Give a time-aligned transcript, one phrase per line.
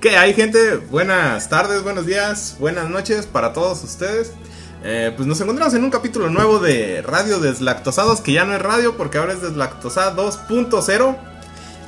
[0.00, 0.76] ¿Qué hay gente?
[0.90, 4.32] Buenas tardes, buenos días, buenas noches para todos ustedes.
[4.82, 8.62] Eh, pues nos encontramos en un capítulo nuevo de Radio Deslactosados, que ya no es
[8.62, 11.16] radio porque ahora es Deslactosada 2.0.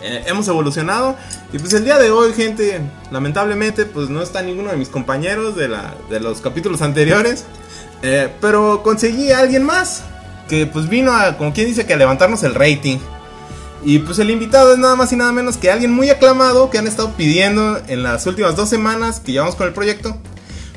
[0.03, 1.17] Eh, hemos evolucionado
[1.55, 5.57] y pues el día de hoy, gente, lamentablemente pues no está ninguno de mis compañeros
[5.57, 7.47] de, la, de los capítulos anteriores.
[8.03, 10.03] Eh, pero conseguí a alguien más
[10.51, 12.99] que pues vino a, como quien dice, que a levantarnos el rating.
[13.85, 16.79] Y pues el invitado es nada más y nada menos que alguien muy aclamado que
[16.79, 20.17] han estado pidiendo en las últimas dos semanas que llevamos con el proyecto.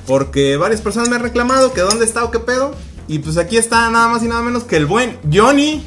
[0.08, 2.74] Porque varias personas me han reclamado que dónde está o qué pedo.
[3.08, 5.86] Y pues aquí está nada más y nada menos que el buen Johnny.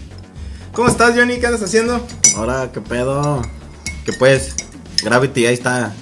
[0.72, 1.38] ¿Cómo estás Johnny?
[1.38, 2.06] ¿Qué andas haciendo?
[2.36, 3.42] Ahora, ¿qué pedo?
[4.04, 4.54] ¿Qué pues?
[5.02, 5.92] Gravity, ahí está.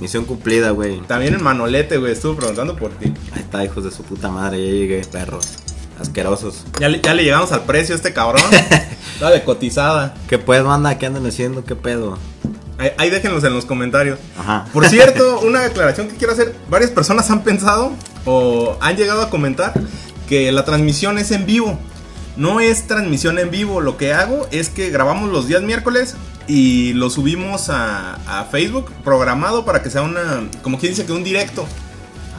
[0.00, 1.00] Misión cumplida, güey.
[1.02, 3.12] También el Manolete, güey, estuvo preguntando por ti.
[3.32, 5.48] Ahí está, hijos de su puta madre, ya llegué, perros.
[6.00, 6.64] Asquerosos.
[6.80, 8.42] Ya le, ya le llegamos al precio a este cabrón.
[9.20, 10.14] De cotizada.
[10.28, 10.96] ¿Qué pues, banda?
[10.98, 11.64] ¿Qué andan haciendo?
[11.64, 12.18] ¿Qué pedo?
[12.78, 14.18] Ahí, ahí déjenlos en los comentarios.
[14.38, 14.66] Ajá.
[14.72, 16.54] Por cierto, una declaración que quiero hacer.
[16.70, 17.92] Varias personas han pensado
[18.24, 19.72] o han llegado a comentar
[20.28, 21.76] que la transmisión es en vivo.
[22.36, 23.80] No es transmisión en vivo.
[23.80, 26.14] Lo que hago es que grabamos los días miércoles
[26.46, 31.12] y lo subimos a, a Facebook programado para que sea una, como quien dice que
[31.12, 31.66] un directo.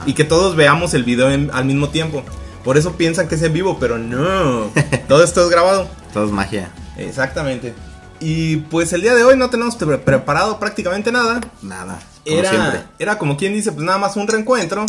[0.05, 2.23] Y que todos veamos el video en- al mismo tiempo.
[2.63, 4.71] Por eso piensan que es en vivo, pero no.
[5.07, 5.87] Todo esto es grabado.
[6.13, 6.69] Todo es magia.
[6.97, 7.73] Exactamente.
[8.19, 11.39] Y pues el día de hoy no tenemos pre- preparado prácticamente nada.
[11.61, 11.99] Nada.
[12.25, 12.79] Como Era, siempre.
[12.99, 14.85] era como quien dice, pues nada más un reencuentro.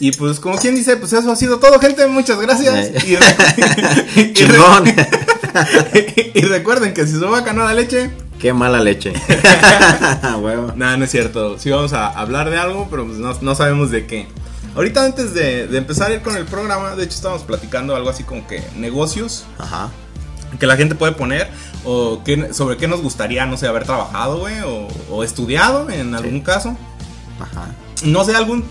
[0.00, 2.06] Y pues como quien dice, pues eso ha sido todo, gente.
[2.08, 2.74] Muchas gracias.
[2.74, 3.18] Eh.
[4.16, 4.84] Y, y Chingón.
[6.34, 8.10] y recuerden que si su vaca no da leche.
[8.40, 9.12] Qué mala leche.
[10.40, 10.72] Huevo.
[10.74, 11.58] Nada, no es cierto.
[11.58, 14.26] Sí vamos a hablar de algo, pero pues no, no sabemos de qué.
[14.74, 18.08] Ahorita antes de, de empezar a ir con el programa, de hecho estábamos platicando algo
[18.08, 19.90] así como que negocios Ajá.
[20.58, 21.48] que la gente puede poner
[21.84, 26.40] o sobre qué nos gustaría, no sé, haber trabajado, güey, o, o estudiado en algún
[26.40, 26.76] caso.
[27.40, 27.74] Ajá.
[28.04, 28.64] No sé, algún,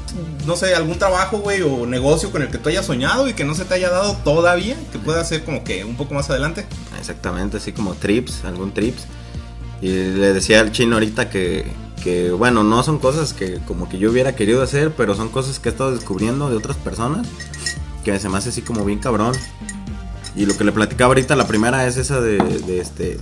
[0.45, 3.45] no sé, algún trabajo, güey, o negocio con el que tú hayas soñado y que
[3.45, 6.65] no se te haya dado todavía, que pueda ser como que un poco más adelante.
[6.99, 9.05] Exactamente, así como trips, algún trips.
[9.81, 11.65] Y le decía al chino ahorita que,
[12.03, 15.59] que, bueno, no son cosas que como que yo hubiera querido hacer, pero son cosas
[15.59, 17.27] que he estado descubriendo de otras personas
[18.03, 19.33] que se me hace así como bien cabrón.
[20.35, 22.37] Y lo que le platicaba ahorita, la primera es esa de,
[22.79, 23.19] este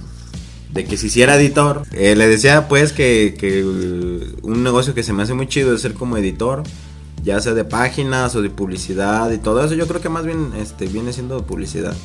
[0.72, 1.84] de que si hiciera editor.
[1.91, 5.81] Eh, le decía pues que, que un negocio que se me hace muy chido es
[5.81, 6.63] ser como editor,
[7.23, 9.73] ya sea de páginas o de publicidad y todo eso.
[9.73, 11.96] Yo creo que más bien este, viene siendo publicidad.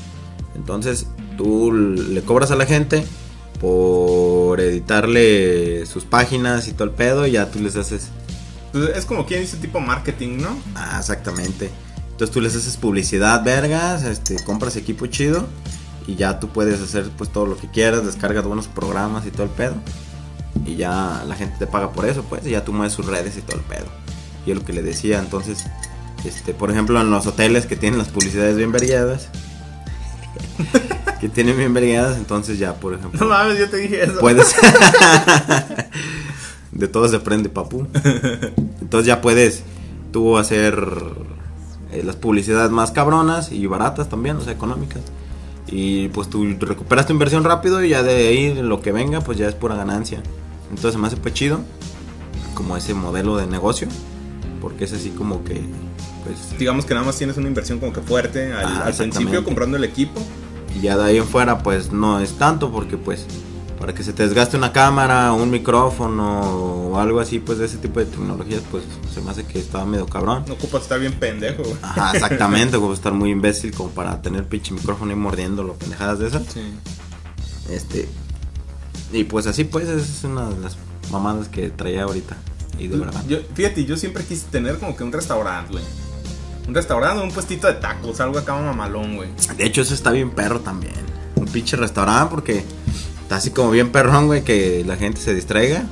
[0.55, 1.06] Entonces
[1.37, 3.05] tú le cobras a la gente
[3.61, 4.24] por
[4.61, 8.09] editarle sus páginas y todo el pedo y ya tú les haces...
[8.73, 10.59] Pues es como quien dice tipo marketing, ¿no?
[10.75, 11.71] Ah, exactamente.
[12.11, 15.47] Entonces tú les haces publicidad, vergas, este, compras equipo chido
[16.07, 19.45] y ya tú puedes hacer pues todo lo que quieras, descargas buenos programas y todo
[19.45, 19.75] el pedo.
[20.67, 23.37] Y ya la gente te paga por eso, pues, y ya tú mueves sus redes
[23.37, 23.87] y todo el pedo.
[24.47, 25.65] Y es lo que le decía, entonces,
[26.25, 29.29] este, por ejemplo, en los hoteles que tienen las publicidades bien verilladas,
[31.21, 34.21] que tienen bien verilladas, entonces ya, por ejemplo, No mames, yo te dije eso.
[34.21, 34.55] puedes.
[36.73, 37.87] de todo se aprende, papu.
[38.81, 39.63] Entonces ya puedes
[40.13, 40.77] tú hacer
[41.93, 45.03] eh, las publicidades más cabronas y baratas también, o sea, económicas.
[45.67, 49.39] Y pues tú recuperas tu inversión rápido y ya de ahí lo que venga, pues
[49.39, 50.23] ya es pura ganancia.
[50.71, 51.61] Entonces me hace pues chido,
[52.55, 53.89] como ese modelo de negocio,
[54.61, 55.63] porque es así como que,
[56.25, 59.45] pues, Digamos que nada más tienes una inversión como que fuerte al, Ah, al principio
[59.45, 60.21] comprando el equipo.
[60.75, 63.27] Y ya de ahí en fuera, pues no es tanto, porque pues
[63.79, 67.77] para que se te desgaste una cámara, un micrófono o algo así, pues de ese
[67.77, 70.45] tipo de tecnologías, pues se me hace que estaba medio cabrón.
[70.49, 71.77] No ocupas estar bien pendejo, güey.
[71.83, 76.29] Ajá, exactamente, como estar muy imbécil como para tener pinche micrófono y mordiéndolo, pendejadas de
[76.29, 76.45] esas.
[76.53, 76.62] Sí.
[77.71, 78.09] Este.
[79.12, 80.77] Y pues así, pues, esa es una de las
[81.11, 82.37] mamadas que traía ahorita.
[82.79, 83.23] Y de verdad.
[83.29, 85.85] Yo, fíjate, yo siempre quise tener como que un restaurante, güey.
[86.67, 89.29] Un restaurante, un puestito de tacos, algo acá mamalón, güey.
[89.57, 90.95] De hecho, eso está bien perro también.
[91.35, 92.65] Un pinche restaurante porque
[93.23, 95.85] está así como bien perrón, güey, que la gente se distraiga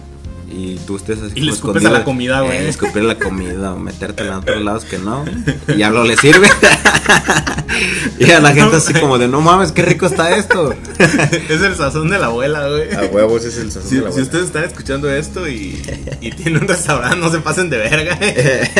[0.52, 2.58] y tú estés así Y le como escupes a la comida, güey.
[2.58, 5.24] Eh, escupir la comida o metértela en otros lados que no.
[5.68, 6.48] Y ya no le sirve.
[8.18, 10.74] y a la gente así como de, no mames, qué rico está esto.
[10.98, 12.88] es el sazón de la abuela, güey.
[13.12, 15.82] huevos es el sazón Si, si ustedes están escuchando esto y,
[16.20, 18.70] y tienen un restaurante, no se pasen de verga, eh.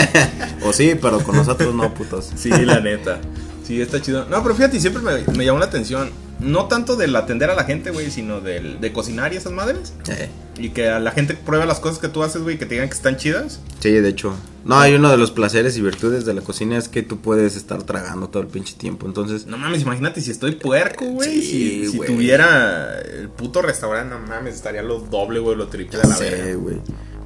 [0.62, 2.30] o sí, pero con nosotros no, putos.
[2.36, 3.20] Sí, la neta.
[3.66, 4.26] Sí, está chido.
[4.28, 6.10] No, pero fíjate, siempre me, me llamó la atención.
[6.42, 9.92] No tanto del atender a la gente, güey, sino del, de cocinar y esas madres.
[10.08, 10.28] Eh,
[10.58, 12.88] Y que a la gente prueba las cosas que tú haces, güey, que te digan
[12.88, 13.60] que están chidas.
[13.80, 14.34] Sí, de hecho.
[14.64, 17.56] No, hay uno de los placeres y virtudes de la cocina es que tú puedes
[17.56, 19.06] estar tragando todo el pinche tiempo.
[19.06, 21.40] Entonces, No mames, imagínate si estoy puerco, güey.
[21.42, 26.02] Sí, si tuviera el puto restaurante, no mames, estaría lo doble, güey, lo triple ya
[26.02, 26.54] de la sé, verga.
[26.54, 26.76] güey.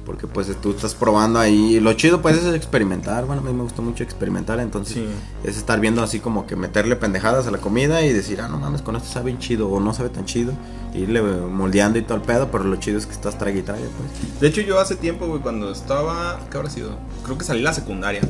[0.07, 1.79] Porque pues tú estás probando ahí.
[1.81, 3.25] Lo chido pues es experimentar.
[3.25, 4.59] Bueno, a mí me gusta mucho experimentar.
[4.61, 5.05] Entonces Sí.
[5.43, 8.57] es estar viendo así como que meterle pendejadas a la comida y decir, ah, no
[8.57, 10.53] mames, con esto sabe bien chido o no sabe tan chido.
[10.93, 12.49] Y irle moldeando y todo el pedo.
[12.49, 14.39] Pero lo chido es que estás trague y trague, pues.
[14.39, 16.39] De hecho, yo hace tiempo, güey, cuando estaba.
[16.49, 16.97] ¿Qué habrá sido?
[17.25, 18.21] Creo que salí la secundaria.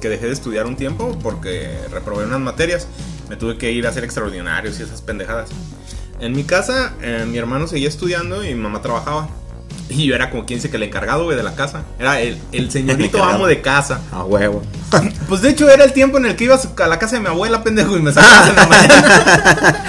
[0.00, 2.88] Que dejé de estudiar un tiempo porque reprobé unas materias.
[3.28, 5.50] Me tuve que ir a hacer extraordinarios y esas pendejadas.
[6.18, 9.28] En mi casa, eh, mi hermano seguía estudiando y mi mamá trabajaba.
[9.88, 11.82] Y yo era como quien dice que el encargado, güey, de la casa.
[11.98, 14.00] Era el, el señorito amo de casa.
[14.12, 14.62] A huevo.
[15.28, 17.26] Pues de hecho era el tiempo en el que iba a, la casa de mi
[17.28, 19.84] abuela, pendejo, y me sacaba en la mañana.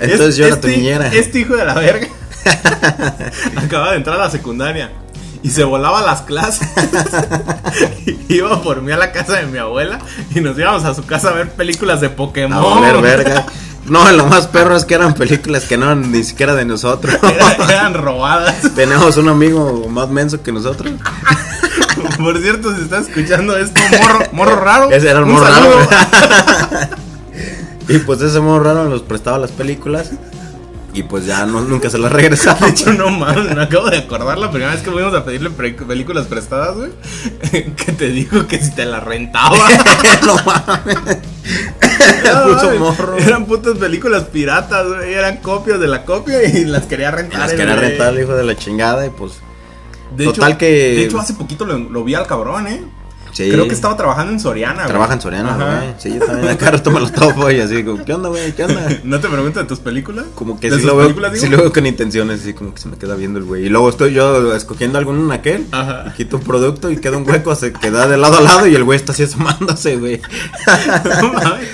[0.00, 1.08] Entonces Es- yo era este, tu niñera.
[1.08, 2.08] Este hijo de la verga
[3.56, 4.90] acaba de entrar a la secundaria
[5.42, 6.68] y se volaba las clases.
[8.28, 9.98] Iba por mí a la casa de mi abuela
[10.34, 12.58] y nos íbamos a su casa a ver películas de Pokémon.
[12.58, 13.46] A valer verga.
[13.88, 17.14] No, lo más perro es que eran películas que no eran ni siquiera de nosotros.
[17.22, 18.74] Era- eran robadas.
[18.74, 20.92] Tenemos un amigo más menso que nosotros.
[22.18, 24.90] Por cierto, si estás escuchando esto, morro, morro raro.
[24.90, 25.88] Ese era el morro raro.
[27.88, 30.10] Y pues ese morro raro nos prestaba las películas.
[30.92, 32.70] Y pues ya no, nunca se las De regresamos.
[32.70, 35.74] hecho, no mames, me acabo de acordar la primera vez que fuimos a pedirle pre-
[35.74, 36.90] películas prestadas, güey.
[37.76, 39.56] Que te dijo que si te las rentaba.
[40.24, 41.18] no mames.
[42.78, 43.16] Morro.
[43.18, 45.14] Eran putas películas piratas, güey.
[45.14, 47.40] Eran copias de la copia y las quería rentar.
[47.40, 49.32] Las quería rentar hijo de la chingada y pues.
[50.16, 52.84] De Total hecho, que- De hecho, hace poquito lo, lo vi al cabrón, ¿eh?
[53.36, 53.50] Sí.
[53.50, 54.88] Creo que estaba trabajando en Soriana, güey.
[54.88, 55.94] Trabaja en Soriana, güey.
[55.98, 58.52] Sí, yo también acá rato me lo topo y así como, ¿qué onda, güey?
[58.52, 58.88] ¿Qué onda?
[59.04, 60.24] ¿No te pregunto de tus películas?
[60.34, 62.72] Como que ¿De sí sus lo, veo, películas, sí lo veo con intenciones, así como
[62.72, 63.66] que se me queda viendo el güey.
[63.66, 66.04] Y luego estoy yo escogiendo alguno en aquel, Ajá.
[66.06, 68.74] y quito un producto y queda un hueco, se queda de lado a lado y
[68.74, 70.22] el güey está así asomándose, güey.
[71.20, 71.68] No mames.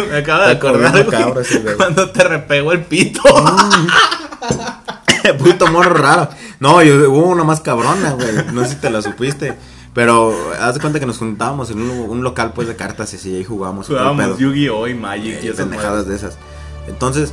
[0.10, 1.76] Me acabo de acordar, cabra ese güey.
[1.76, 3.20] cuando te repegó el pito.
[5.38, 6.30] Puto morro raro.
[6.60, 8.46] No, yo, hubo una más cabrona, güey.
[8.54, 9.54] No sé si te la supiste.
[9.94, 13.16] Pero haz de cuenta que nos juntábamos en un, un local pues de cartas y
[13.16, 13.86] así ahí jugábamos.
[13.88, 14.38] y Jugábamos.
[14.38, 14.88] Yu-Gi-Oh!
[14.88, 16.38] y Magic y y esas pendejadas de esas.
[16.88, 17.32] Entonces,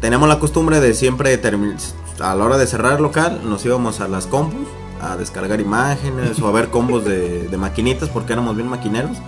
[0.00, 1.38] tenemos la costumbre de siempre
[2.20, 4.66] a la hora de cerrar el local, nos íbamos a las combos
[5.00, 9.18] a descargar imágenes o a ver combos de, de maquinitas porque éramos bien maquineros.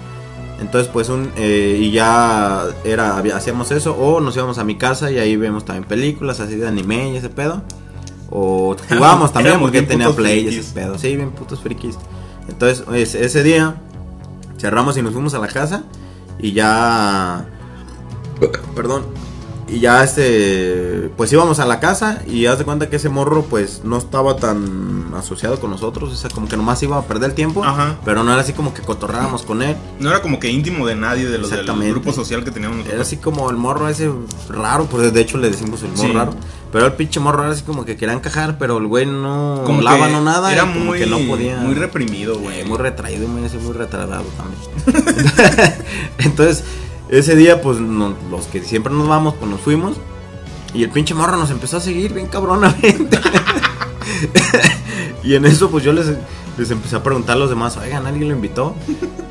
[0.61, 5.11] Entonces, pues, un, eh, y ya era, hacíamos eso, o nos íbamos a mi casa
[5.11, 7.63] y ahí vemos también películas así de anime y ese pedo.
[8.31, 10.65] O jugábamos también porque tenía play y frikis.
[10.67, 10.99] ese pedo.
[10.99, 11.97] Sí, bien putos frikis.
[12.49, 13.77] Entonces, ese, ese día
[14.59, 15.85] cerramos y nos fuimos a la casa
[16.39, 17.47] y ya
[18.75, 19.05] perdón
[19.67, 23.43] y ya este pues íbamos a la casa y haz de cuenta que ese morro
[23.49, 27.31] pues no estaba tan asociado con nosotros o sea como que nomás iba a perder
[27.31, 27.97] el tiempo Ajá.
[28.05, 30.97] pero no era así como que cotorrábamos con él No era como que íntimo de
[30.97, 34.11] nadie de los del grupo social que teníamos era así como el morro ese
[34.49, 36.13] raro pues de hecho le decimos el morro Sí.
[36.13, 36.35] raro
[36.73, 39.79] pero el pinche morro era así como que quería encajar pero el güey no Como
[39.79, 42.61] hablaba no nada Era como muy, que no podía muy reprimido, güey.
[42.61, 45.75] Eh, muy retraído, muy, así, muy retardado también.
[46.19, 46.65] Entonces,
[47.09, 49.97] ese día, pues los que siempre nos vamos, pues nos fuimos.
[50.73, 53.19] Y el pinche morro nos empezó a seguir bien cabronamente.
[55.23, 56.07] y en eso, pues yo les,
[56.59, 58.75] les empecé a preguntar a los demás, oigan, ¿alguien lo invitó?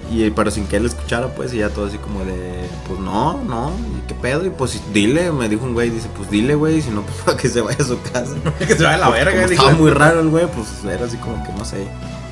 [0.10, 3.42] Y pero sin que él escuchara, pues, y ya todo así como de, pues no,
[3.44, 4.46] no, ¿y qué pedo?
[4.46, 7.38] Y pues dile, me dijo un güey, dice, pues dile, güey, si no, pues para
[7.38, 8.36] que se vaya a su casa.
[8.60, 9.64] que se vaya a la verga, Como dijo.
[9.64, 11.88] estaba muy raro el güey, pues era así como que no sé,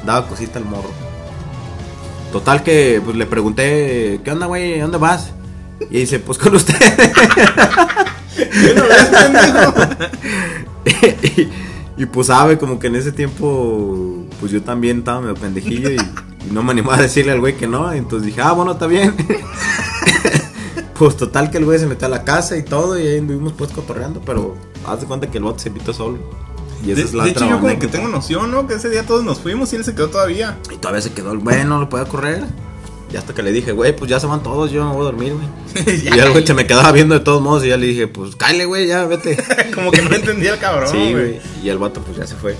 [0.05, 0.89] daba cosita el morro.
[2.31, 4.79] Total que pues le pregunté, ¿qué onda, güey?
[4.79, 5.31] ¿A dónde vas?
[5.89, 6.75] Y dice, pues con usted.
[8.35, 9.73] ¿Qué no ves, pendejo?
[11.97, 15.89] y, y, pues sabe, como que en ese tiempo, pues yo también estaba medio pendejillo
[15.91, 17.91] y, y no me animaba a decirle al güey que no.
[17.91, 19.13] Entonces dije, ah, bueno, está bien.
[21.01, 23.53] pues total que el güey se metió a la casa y todo y ahí anduvimos
[23.53, 26.19] pues cotorreando, pero haz de cuenta que el bote se invitó solo.
[26.83, 28.67] Y esa De, es la de hecho, yo como que tengo noción, ¿no?
[28.67, 30.57] Que ese día todos nos fuimos y él se quedó todavía.
[30.71, 32.43] Y todavía se quedó el güey, no lo podía correr.
[33.13, 35.05] Y hasta que le dije, güey, pues ya se van todos, yo no voy a
[35.05, 36.01] dormir, güey.
[36.03, 38.35] y el güey se me quedaba viendo de todos modos y ya le dije, pues
[38.35, 39.37] cállate, güey, ya vete.
[39.75, 41.41] como que no entendía el cabrón, sí, güey.
[41.61, 42.55] Y el vato pues ya se fue.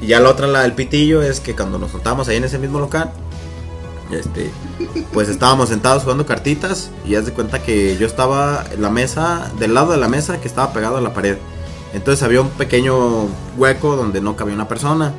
[0.00, 2.58] Y ya la otra, la del pitillo, es que cuando nos juntamos ahí en ese
[2.58, 3.12] mismo local,
[4.10, 4.50] este,
[5.12, 9.50] pues estábamos sentados jugando cartitas y haz de cuenta que yo estaba en la mesa,
[9.58, 11.36] del lado de la mesa que estaba pegado a la pared.
[11.92, 13.26] Entonces había un pequeño
[13.56, 15.14] hueco donde no cabía una persona.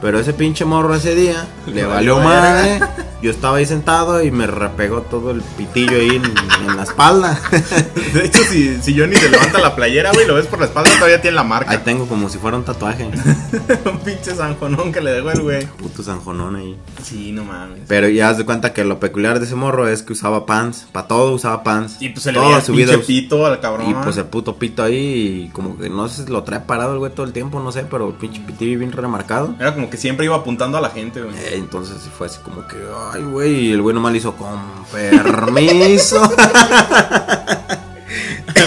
[0.00, 2.80] Pero ese pinche morro ese día le valió madre
[3.22, 7.38] Yo estaba ahí sentado y me repegó todo el pitillo ahí en, en la espalda.
[8.14, 10.90] De hecho, si, si Johnny se levanta la playera, güey, lo ves por la espalda,
[10.94, 11.84] todavía tiene la Ahí marca.
[11.84, 13.04] tengo como si fuera un tatuaje.
[13.84, 15.66] un pinche zanjonón que le dejó el güey.
[15.66, 16.78] Puto sanjonón ahí.
[17.02, 17.80] Sí, no mames.
[17.86, 20.86] Pero ya haz de cuenta que lo peculiar de ese morro es que usaba pants.
[20.90, 22.00] Para todo usaba pants.
[22.00, 23.90] Y pues se le veía pinche pito al cabrón.
[23.90, 26.94] Y pues el puto pito ahí, y como que no sé si lo trae parado
[26.94, 29.54] el güey todo el tiempo, no sé, pero el pinche pitillo bien remarcado.
[29.60, 31.34] Era como que siempre iba apuntando a la gente, güey.
[31.36, 32.76] Eh, entonces sí fue así como que,
[33.12, 34.58] ay, güey, y el güey nomás le hizo con
[34.92, 36.20] permiso.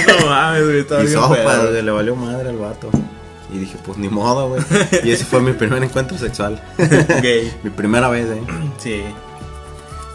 [0.08, 1.70] no mames, güey, estaba y bien sopa, pedo.
[1.70, 2.89] güey, le valió madre al vato.
[3.53, 4.63] Y dije, pues ni modo, güey.
[5.03, 6.60] Y ese fue mi primer encuentro sexual.
[7.22, 7.53] Gay.
[7.63, 8.42] mi primera vez, eh.
[8.77, 9.03] Sí.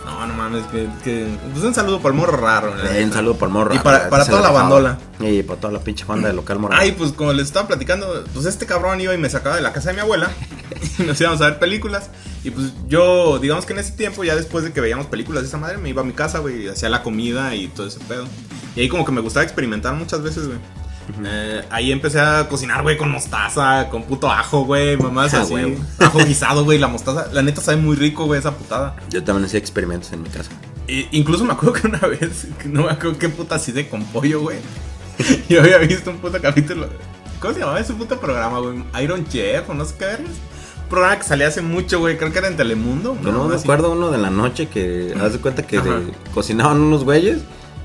[0.08, 1.26] No, no mames, que, que...
[1.52, 2.72] Pues un saludo para el morro raro.
[2.90, 3.74] Eh, un saludo para el morro.
[3.74, 4.98] Y para- toda la bandola.
[5.20, 6.80] Y para toda la pinche banda de local morado.
[6.80, 9.72] Ay, pues como les estaba platicando, pues este cabrón iba y me sacaba de la
[9.72, 10.30] casa de mi abuela
[10.98, 12.08] y nos íbamos a ver películas.
[12.42, 15.48] Y pues yo, digamos que en ese tiempo, ya después de que veíamos películas de
[15.48, 18.00] esa madre, me iba a mi casa, güey, y hacía la comida y todo ese
[18.00, 18.24] pedo.
[18.76, 20.58] Y ahí como que me gustaba experimentar muchas veces, güey.
[21.24, 25.54] Eh, ahí empecé a cocinar, güey, con mostaza, con puto ajo, güey, mamás Ah, así.
[25.98, 27.28] Ajo guisado, güey, la mostaza.
[27.32, 28.94] La neta sabe muy rico, güey, esa putada.
[29.10, 30.50] Yo también hacía experimentos en mi casa.
[30.86, 34.04] E- incluso me acuerdo que una vez, no me acuerdo qué puta así de con
[34.04, 34.58] pollo, güey.
[35.48, 36.88] Yo había visto un puto capítulo.
[37.40, 38.82] ¿Cómo se llamaba ese puto programa, güey?
[39.02, 40.04] Iron Chef o no sé qué.
[40.22, 42.16] Un programa que salía hace mucho, güey.
[42.16, 43.16] Creo que era en Telemundo.
[43.22, 46.80] Yo no me acuerdo uno de la noche que, haz de cuenta que de- cocinaban
[46.80, 47.38] unos güeyes,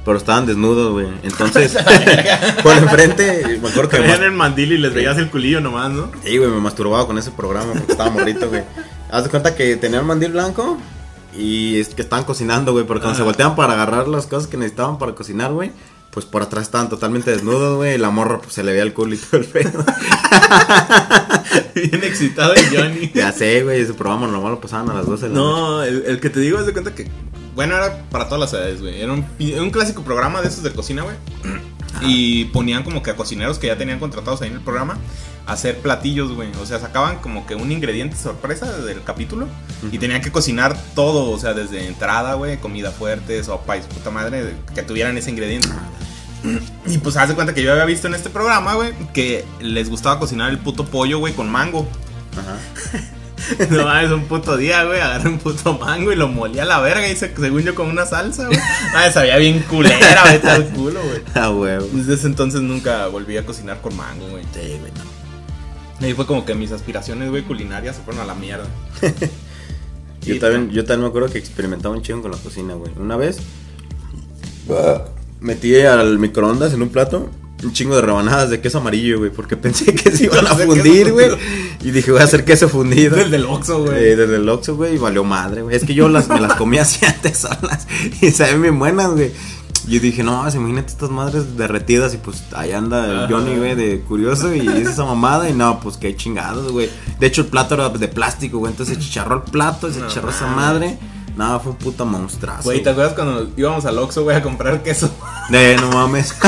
[0.06, 1.08] pero estaban desnudos, güey.
[1.24, 1.78] Entonces,
[2.64, 6.12] por enfrente, me acuerdo que Traían el mandil y les veías el culillo nomás, ¿no?
[6.24, 8.64] sí, güey, me masturbaba con ese programa porque estaba morrito, güey.
[9.12, 10.78] Haz de cuenta que tenían mandil blanco
[11.38, 14.58] y es que estaban cocinando, güey, pero cuando se volteaban para agarrar las cosas que
[14.58, 15.72] necesitaban para cocinar, güey.
[16.12, 17.96] Pues por atrás estaban totalmente desnudos, güey.
[17.96, 19.84] Y la morra pues se le veía el culo y todo el pedo.
[21.74, 23.12] Bien excitado el Johnny.
[23.16, 23.82] ya sé, güey.
[23.82, 25.60] Ese programa normal lo pasaban a las 12 de la noche.
[25.60, 27.10] No, el, el que te digo es de cuenta que.
[27.56, 29.02] Bueno, era para todas las edades, güey.
[29.02, 31.16] Era un, clásico programa de esos de cocina, güey.
[32.02, 34.98] Y ponían como que a cocineros que ya tenían contratados ahí en el programa
[35.46, 36.50] a hacer platillos, güey.
[36.62, 39.48] O sea, sacaban como que un ingrediente sorpresa del capítulo
[39.92, 43.90] y tenían que cocinar todo, o sea, desde entrada, güey, comida fuerte, sopa y su
[43.90, 45.70] puta madre, que tuvieran ese ingrediente.
[46.88, 49.90] Y pues haz de cuenta que yo había visto en este programa, güey, que les
[49.90, 51.88] gustaba cocinar el puto pollo, güey, con mango.
[52.36, 52.58] Ajá.
[53.70, 55.00] No mames, un puto día, güey.
[55.00, 57.08] Agarré un puto mango y lo molí a la verga.
[57.08, 58.60] Y se, según yo, con una salsa, güey.
[58.96, 61.22] Ah, sabía bien culera, vete al culo, güey.
[61.36, 61.88] Ah, huevo.
[61.94, 64.44] Desde ese entonces nunca volví a cocinar con mango, güey.
[64.54, 66.06] Sí, güey, no.
[66.06, 68.66] Ahí fue como que mis aspiraciones, güey, culinarias se fueron a la mierda.
[70.22, 72.92] Yo también, yo también me acuerdo que experimentaba un chingo con la cocina, güey.
[72.98, 73.40] Una vez
[75.40, 77.30] metí al microondas en un plato
[77.64, 81.12] un chingo de rebanadas de queso amarillo, güey, porque pensé que se iban a fundir,
[81.12, 81.32] güey.
[81.82, 83.16] Y dije, voy a hacer queso fundido.
[83.16, 84.04] Desde el Oxxo, güey.
[84.04, 85.76] Eh, desde el Oxxo, güey, y valió madre, güey.
[85.76, 87.88] Es que yo las, me las comía así antes solas
[88.22, 89.32] y saben bien buenas, güey.
[89.86, 93.34] Yo dije, no, imagínate estas madres derretidas y pues ahí anda el.
[93.34, 96.90] Johnny, güey, de curioso y hizo esa mamada y no, pues qué chingados, güey.
[97.20, 100.08] De hecho, el plato era de plástico, güey, entonces se chicharró el plato, se No
[100.08, 100.98] chicharró esa madre.
[101.36, 102.64] No, fue un puta monstruazo.
[102.64, 105.10] Güey, ¿te acuerdas cuando íbamos al Oxxo, güey, a comprar queso?
[105.52, 106.34] Eh, no mames.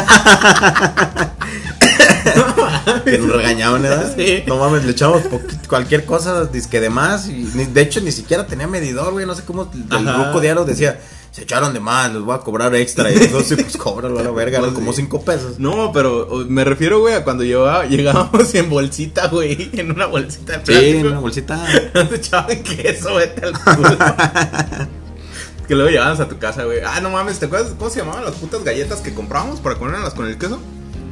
[3.05, 4.13] que nos regañaban, ¿verdad?
[4.15, 4.43] Sí.
[4.47, 7.27] No mames, le echamos poquito- cualquier cosa, disque de más.
[7.27, 9.25] Y ni- de hecho, ni siquiera tenía medidor, güey.
[9.25, 10.99] No sé cómo el ruco diario decía,
[11.35, 13.11] se echaron de más, les voy a cobrar extra.
[13.11, 15.01] Y yo, sí, pues cóbralo a la verga, eran Pues como sí.
[15.01, 15.59] cinco pesos.
[15.59, 19.69] No, pero me refiero, güey, a cuando llevaba- llegábamos en bolsita, güey.
[19.73, 20.99] En una bolsita de Sí, plástico.
[20.99, 21.67] en una bolsita.
[21.93, 23.97] Nos echaban queso, vete al culo.
[25.67, 26.79] que luego llegábamos a tu casa, güey.
[26.85, 30.13] Ah, no mames, ¿te acuerdas cómo se llamaban las putas galletas que comprábamos para comerlas
[30.13, 30.57] con el queso?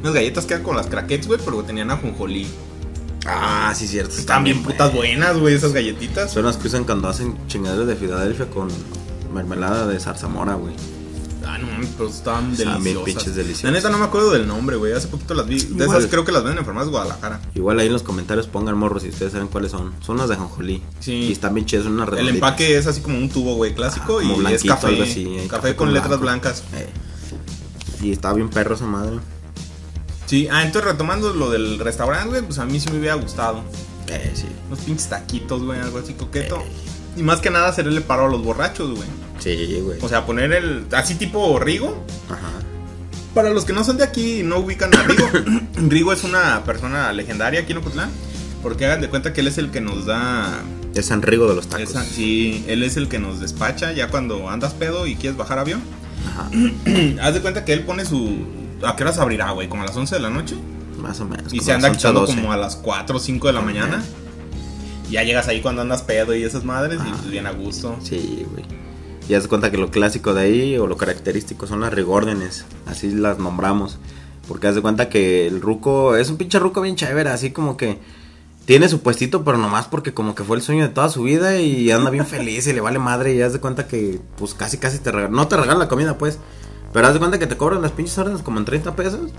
[0.00, 2.46] Unas galletas que eran con las craquettes, güey, pero tenían ajonjolí.
[3.26, 4.14] Ah, sí, cierto.
[4.16, 6.30] Están bien putas buenas, güey, esas galletitas.
[6.32, 8.68] Son las que usan cuando hacen chingaderas de Filadelfia con
[9.34, 10.74] mermelada de zarzamora, güey.
[11.46, 13.04] Ah, no mames, pero estaban Estaban bien deliciosas.
[13.04, 13.64] pinches deliciosas.
[13.64, 14.92] La neta no me acuerdo del nombre, güey.
[14.94, 15.60] Hace poquito las vi.
[15.60, 17.40] De esas creo que las venden en farmacias Guadalajara.
[17.54, 19.92] Igual ahí en los comentarios pongan morros si ustedes saben cuáles son.
[20.00, 20.82] Son las de jonjolí.
[21.00, 21.12] Sí.
[21.12, 22.36] Y están bien chidas, son unas El redonditas.
[22.36, 24.20] empaque es así como un tubo, güey, clásico.
[24.20, 24.86] Ah, y es café.
[24.86, 26.62] algo así, café, con, letras blancas.
[26.74, 26.88] Eh.
[28.00, 29.18] Y estaba bien perro esa madre.
[30.26, 33.62] Sí, ah, entonces retomando lo del restaurante, güey, pues a mí sí me hubiera gustado.
[34.08, 34.46] Eh, sí.
[34.68, 36.56] Unos pinches taquitos, güey, algo así coqueto.
[36.56, 36.64] Eh.
[37.16, 39.08] Y más que nada hacerle paro a los borrachos, güey.
[39.38, 39.98] Sí, güey.
[40.02, 40.86] O sea, poner el.
[40.92, 42.04] Así tipo Rigo.
[42.28, 42.50] Ajá.
[43.34, 45.28] Para los que no son de aquí y no ubican a Rigo,
[45.88, 48.10] Rigo es una persona legendaria aquí en Ocotlán.
[48.62, 50.62] Porque hagan de cuenta que él es el que nos da.
[50.94, 51.90] Es San Rigo de los tacos.
[51.90, 55.58] esa- sí, él es el que nos despacha ya cuando andas pedo y quieres bajar
[55.58, 55.82] avión.
[56.28, 56.48] Ajá.
[57.22, 58.46] Haz de cuenta que él pone su.
[58.82, 59.68] ¿A qué horas abrirá, güey?
[59.68, 60.56] ¿Como a las 11 de la noche?
[60.98, 61.52] Más o menos.
[61.52, 62.34] Y se anda las 11, echando 12.
[62.36, 64.02] como a las 4 o 5 de la mañana.
[65.14, 67.94] Ya llegas ahí cuando andas pedo y esas madres y pues bien a gusto.
[68.02, 68.64] Sí, güey.
[69.28, 72.64] Y haz de cuenta que lo clásico de ahí o lo característico son las regórdenes.
[72.84, 74.00] Así las nombramos.
[74.48, 77.76] Porque haz de cuenta que el ruco es un pinche ruco bien chévere, así como
[77.76, 78.00] que
[78.64, 81.60] tiene su puestito, pero nomás porque como que fue el sueño de toda su vida
[81.60, 84.78] y anda bien feliz y le vale madre y haz de cuenta que pues casi
[84.78, 86.40] casi te regalan, no te regalan la comida pues,
[86.92, 89.30] pero haz de cuenta que te cobran las pinches órdenes como en 30 pesos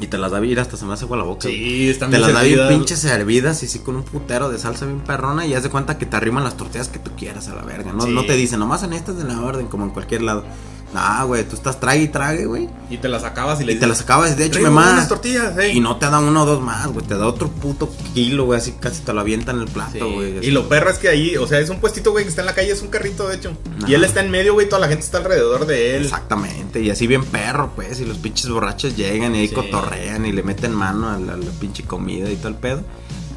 [0.00, 1.48] y te las da bien, hasta se me hace agua la boca.
[1.48, 4.86] Sí, están Te las da bien pinches servidas y sí con un putero de salsa
[4.86, 7.54] bien perrona y haz de cuenta que te arriman las tortillas que tú quieras a
[7.54, 7.92] la verga.
[7.92, 8.10] No, Sí.
[8.12, 10.44] no te dicen, nomás en estas de la orden, como en cualquier lado.
[10.92, 12.68] No, güey, tú estás trague y trague, güey.
[12.90, 15.06] Y te las acabas y le Y te las acabas, de hecho, "Traigo más.
[15.08, 15.76] tortillas, ey".
[15.76, 17.06] Y no te dan uno o dos más, güey.
[17.06, 18.58] Te da otro puto kilo, güey.
[18.58, 20.44] Así casi te lo avientan en el plato, güey.
[20.44, 22.46] Y lo perro es que ahí, o sea, es un puestito, güey, que está en
[22.46, 23.52] la calle, es un carrito, de hecho.
[23.86, 26.02] Y él está en medio, güey, toda la gente está alrededor de él.
[26.06, 26.80] Exactamente.
[26.80, 28.00] Y así bien perro, pues.
[28.00, 29.54] Y los pinches borrachos llegan y ahí Sí.
[29.54, 32.82] cotorrean y le meten mano a la, la pinche comida y todo el pedo.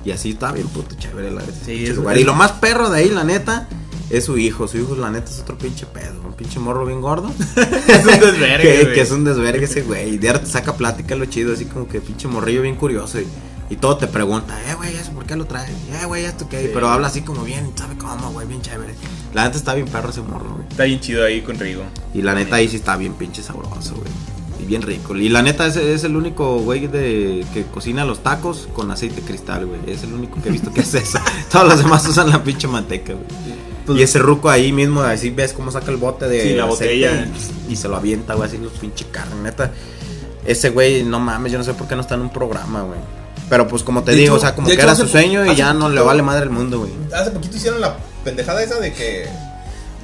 [0.05, 2.17] Y así está bien puto chévere la Sí, es- lugar.
[2.17, 3.69] Y lo más perro de ahí, la neta,
[4.13, 4.67] es su hijo.
[4.67, 6.21] Su hijo, la neta, es otro pinche pedo.
[6.23, 7.31] Un pinche morro bien gordo.
[7.87, 10.15] es un desvergue, que, es un desvergue ese güey.
[10.15, 13.19] Y de ahora te saca plática lo chido, así como que pinche morrillo bien curioso.
[13.19, 13.27] Y,
[13.71, 15.71] y todo te pregunta, eh, güey, ¿eso por qué lo traes?
[15.71, 16.61] Eh, güey, ¿esto qué?
[16.61, 16.69] Sí.
[16.71, 18.45] Pero habla así como bien, ¿sabe cómo, güey?
[18.47, 18.93] Bien chévere.
[19.33, 20.67] La neta está bien perro ese morro, güey.
[20.69, 21.83] Está bien chido ahí con Rigo.
[22.13, 24.11] Y la neta ahí sí está bien pinche sabroso, güey.
[24.61, 25.15] Y bien rico.
[25.15, 29.21] Y la neta ese es el único güey de que cocina los tacos con aceite
[29.21, 29.79] cristal, güey.
[29.87, 31.19] Es el único que he visto que hace eso.
[31.51, 33.72] Todos los demás usan la pinche manteca, güey.
[33.85, 36.65] Pues- y ese ruco ahí mismo, así ves cómo saca el bote de Sí, la
[36.65, 37.27] botella.
[37.69, 39.71] Y, y se lo avienta, güey, así los pinche carne, neta.
[40.45, 42.99] Ese güey, no mames, yo no sé por qué no está en un programa, güey.
[43.49, 45.45] Pero pues como te De digo, hecho- o sea, como que hecho, era su sueño
[45.45, 46.91] y ya no le vale madre el mundo, güey.
[47.13, 49.27] Hace poquito hicieron la pendejada esa de que.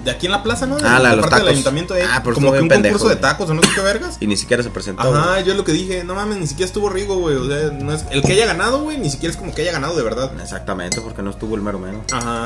[0.04, 0.78] De aquí en la plaza, ¿no?
[0.78, 2.94] De, Ah, la de los parte del ayuntamiento, eh, Ah, pero como que un pendejo,
[2.98, 4.16] concurso de tacos o no sé qué vergas.
[4.22, 5.06] Y ni siquiera se presentó.
[5.06, 5.20] güey.
[5.22, 7.36] Ajá, yo lo que dije, no mames, ni siquiera estuvo Rigo, güey.
[7.36, 9.74] O sea, no es, el que haya ganado, güey, ni siquiera es como que haya
[9.74, 10.32] ganado de verdad.
[10.42, 12.02] Exactamente, porque no estuvo el mero mero.
[12.14, 12.46] Ajá.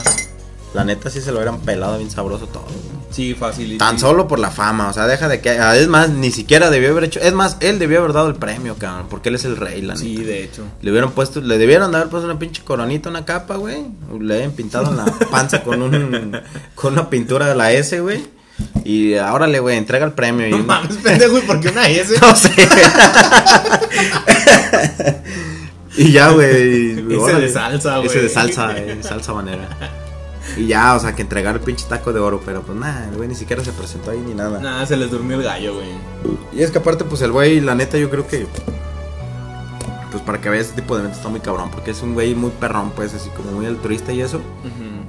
[0.74, 2.64] La neta sí se lo hubieran pelado bien sabroso todo.
[2.64, 2.94] güey.
[3.12, 3.78] Sí, fácil.
[3.78, 4.02] Tan sí.
[4.02, 5.52] solo por la fama, o sea, deja de que.
[5.52, 7.20] ah, Es más, ni siquiera debió haber hecho.
[7.20, 9.96] Es más, él debió haber dado el premio, cabrón, porque él es el rey, la
[9.96, 10.28] Sí, neta.
[10.30, 10.64] de hecho.
[10.82, 13.86] Le hubieran puesto, le debieron de haber puesto una pinche coronita, una capa, güey.
[14.20, 16.40] Le habían pintado en la panza con un
[16.74, 18.26] con una pintura de la S, güey.
[18.84, 20.48] Y ahora le, güey, entrega el premio.
[20.48, 22.16] Y No mames, pendejo, ¿y por qué una S?
[22.22, 22.52] No sé.
[25.98, 26.92] y ya, güey.
[27.16, 28.08] Ese de salsa, güey.
[28.10, 29.70] Ese de salsa, eh, salsa banera.
[30.58, 33.16] Y ya, o sea, que entregar el pinche taco de oro, pero pues nada, el
[33.16, 34.60] güey ni siquiera se presentó ahí ni nada.
[34.60, 35.88] Nada, se les durmió el gallo, güey.
[36.52, 38.46] Y es que aparte, pues el güey, la neta, yo creo que.
[40.12, 42.36] Pues para que veas ese tipo de eventos está muy cabrón, porque es un güey
[42.36, 44.40] muy perrón, pues, así como muy altruista y eso.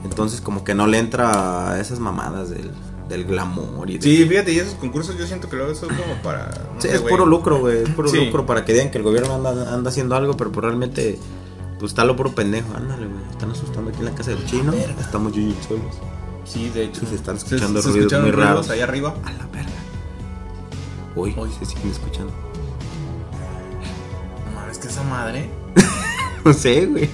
[0.03, 2.71] Entonces, como que no le entra a esas mamadas del,
[3.09, 6.15] del glamour y de- Sí, fíjate, y esos concursos yo siento que luego son como
[6.23, 6.47] para.
[6.75, 7.11] no Sí, sé, es güey.
[7.13, 7.83] puro lucro, güey.
[7.83, 8.25] Es puro Sí.
[8.25, 11.19] lucro para que digan que el gobierno anda, anda haciendo algo, pero pues realmente,
[11.79, 12.69] pues está lo puro pendejo.
[12.77, 13.21] Ándale, güey.
[13.31, 14.73] Están asustando aquí en la casa del chino.
[15.01, 15.95] Estamos yo y solos.
[16.45, 17.01] Sí, de hecho.
[17.01, 18.71] Sí, se están escuchando se ruidos escucharon muy ruidos raros.
[18.71, 19.15] ahí arriba.
[19.25, 19.71] A la verga.
[21.17, 21.51] Uy, Uy.
[21.59, 22.33] se siguen escuchando.
[24.47, 25.49] No mames, que esa madre.
[26.45, 27.09] No sé, güey.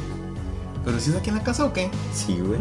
[0.84, 1.88] ¿Pero si es aquí en la casa o qué?
[2.12, 2.58] Sí, güey.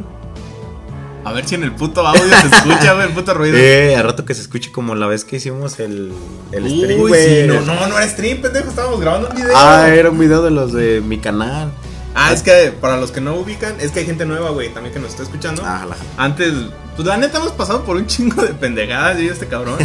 [1.26, 3.58] A ver si en el puto audio se escucha, güey, el puto ruido.
[3.60, 6.14] Eh, a rato que se escuche como la vez que hicimos el,
[6.52, 7.48] el Uy, stream, sí, güey.
[7.48, 9.52] no, no, no era stream, pendejo, estábamos grabando un video.
[9.56, 11.72] Ah, era un video de los de mi canal.
[12.16, 14.94] Ah, es que para los que no ubican, es que hay gente nueva, güey, también
[14.94, 15.62] que nos está escuchando.
[15.66, 15.96] Ah, la...
[16.18, 16.54] Antes,
[16.96, 19.78] pues la neta hemos pasado por un chingo de pendejadas, yo y este cabrón.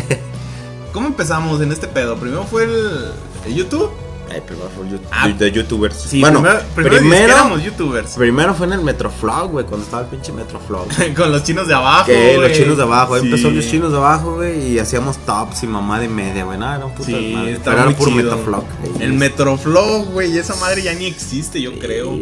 [0.92, 2.16] ¿Cómo empezamos en este pedo?
[2.16, 3.12] Primero fue el,
[3.46, 3.90] el YouTube.
[4.32, 5.28] Ay, primero fue Ah.
[5.28, 5.96] de youtubers.
[5.96, 8.12] Sí, bueno, primero, primero, éramos youtubers.
[8.16, 10.86] primero fue en el Metroflog, güey, cuando estaba el pinche Metroflog.
[11.16, 12.06] Con los chinos de abajo.
[12.06, 13.26] Que los chinos de abajo, Sí.
[13.26, 16.76] empezó los chinos de abajo, güey, y hacíamos tops y mamá de media, güey, nada,
[16.76, 17.34] era un puto Sí,
[17.64, 18.10] pero era puro.
[18.10, 18.64] Metroflog.
[19.00, 22.18] El Metroflog, güey, esa madre ya ni existe, yo creo.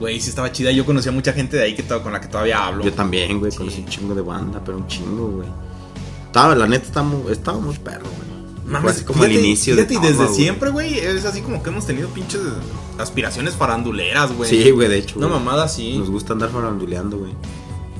[0.00, 0.72] Güey, sí estaba chida.
[0.72, 2.84] Yo conocía mucha gente de ahí que con la que todavía hablo.
[2.84, 5.48] Yo también, güey, conocí un chingo de banda, pero un chingo, güey.
[6.26, 8.33] Estaba, la neta, estaba muy, estaba muy perro, güey.
[8.66, 11.42] Mames, Fue así como fíjate- el inicio fíjate, de y desde siempre, güey, es así
[11.42, 12.40] como que hemos tenido pinches
[12.98, 14.48] aspiraciones faranduleras, güey.
[14.48, 15.18] Sí, güey, de hecho.
[15.18, 15.98] Una mamada así.
[15.98, 17.32] Nos gusta andar faranduleando, güey.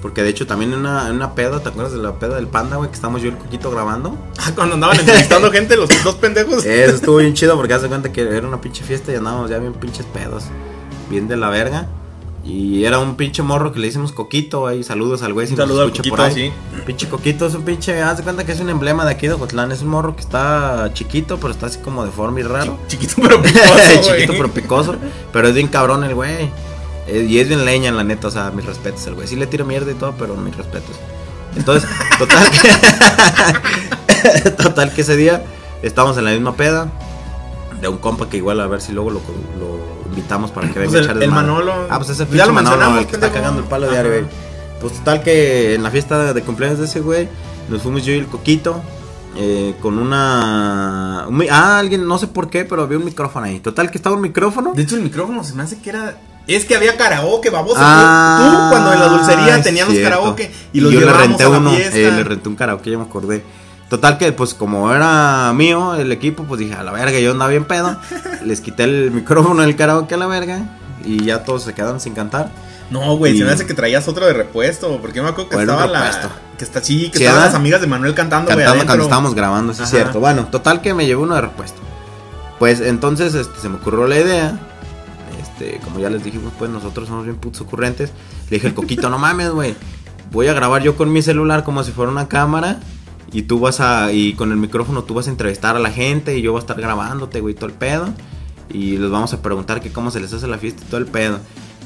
[0.00, 2.46] Porque de hecho también en una, en una peda, ¿te acuerdas de la peda del
[2.46, 2.90] panda, güey?
[2.90, 4.16] Que estamos yo y el Coquito grabando.
[4.38, 6.64] Ah, Cuando andaban entrevistando gente, los dos pendejos.
[6.64, 9.59] Eso estuvo bien chido porque hace cuenta que era una pinche fiesta y andábamos ya
[9.59, 10.44] bien pinches pedos.
[11.11, 11.88] Bien de la verga.
[12.44, 15.61] Y era un pinche morro que le hicimos Coquito, ahí saludos al güey si Un
[15.61, 16.35] nos escucha Coquito, por ahí.
[16.35, 16.52] sí.
[16.85, 19.33] Pinche Coquito es un pinche, haz de cuenta que es un emblema de aquí de
[19.33, 22.78] Ocotlán, es un morro que está chiquito, pero está así como deforme y raro.
[22.87, 24.96] Chiquito pero picoso, chiquito pero picoso,
[25.33, 26.50] pero es bien cabrón el güey.
[27.07, 29.26] Eh, Y es bien leña, la neta, o sea, mis respetos el güey.
[29.26, 30.96] Sí le tiro mierda y todo, pero mis respetos.
[31.57, 35.44] Entonces, total que, total que ese día
[35.83, 36.90] estamos en la misma peda
[37.88, 39.20] de un compa que igual a ver si luego lo,
[39.59, 41.47] lo invitamos para que venga Pues a el- echar el desmadre.
[41.49, 41.73] Manolo.
[41.90, 44.25] Ah, pues ese Ya lo Manolo, mencionamos, el que está cagando el palo de güey.
[44.81, 47.29] Pues total que en la fiesta de cumpleaños de ese güey,
[47.68, 48.83] nos fuimos yo y el Coquito.
[49.37, 51.25] eh, con una...
[51.29, 53.59] un ah, alguien, no sé por qué, pero había un micrófono ahí.
[53.61, 54.73] Total que estaba un micrófono.
[54.75, 56.16] De hecho, el micrófono se me hace que era.
[56.47, 57.77] Es que había karaoke, baboso.
[57.81, 60.11] Ah, Tú, cuando en la dulcería teníamos cierto.
[60.18, 62.99] karaoke y los yo le renté a la uno, eh, le renté un karaoke, ya
[62.99, 63.42] me acordé.
[63.88, 67.51] Total que pues como era mío el equipo, pues dije, a la verga, yo andaba
[67.51, 67.97] bien pedo.
[68.44, 70.62] les quité el micrófono del karaoke a la verga
[71.05, 72.51] y ya todos se quedaron sin cantar.
[72.90, 74.99] No, güey, Y- se me hace que traías otro de repuesto.
[75.01, 76.31] Porque yo me acuerdo que Bueno, estaba la.
[76.59, 77.47] Que está sí, que Sí, estaban ¿verdad?
[77.47, 78.49] las amigas de Manuel cantando.
[78.49, 80.20] Cantando cuando estábamos grabando, sí es cierto.
[80.20, 81.81] Bueno, total que me llevé uno de repuesto.
[82.59, 84.59] Pues entonces este, se me ocurrió la idea.
[85.42, 88.11] Este, como ya les dijimos, pues nosotros somos bien putos ocurrentes.
[88.51, 89.75] Le dije al coquito, no mames, güey.
[90.31, 92.79] Voy a grabar yo con mi celular como si fuera una cámara.
[93.33, 94.13] Y tú vas a.
[94.13, 96.37] Y con el micrófono tú vas a entrevistar a la gente.
[96.39, 98.09] Y yo voy a estar grabándote, güey, todo el pedo.
[98.73, 101.07] Y les vamos a preguntar que cómo se les hace la fiesta y todo el
[101.07, 101.39] pedo.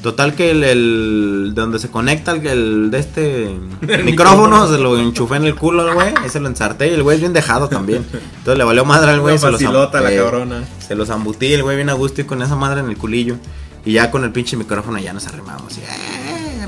[0.02, 3.48] Total que el, el- donde se conecta el, el de este
[3.80, 4.68] micrófono, micrófono.
[4.68, 7.20] se lo enchufé en el culo al güey, ese lo ensarté y el güey es
[7.20, 8.06] bien dejado también.
[8.12, 10.62] Entonces le valió madre al güey, se los la eh, cabrona.
[10.86, 13.36] se los zambutí el güey bien a gusto y con esa madre en el culillo.
[13.84, 15.76] Y ya con el pinche micrófono ya nos arrimamos.
[15.78, 15.84] Y, eh,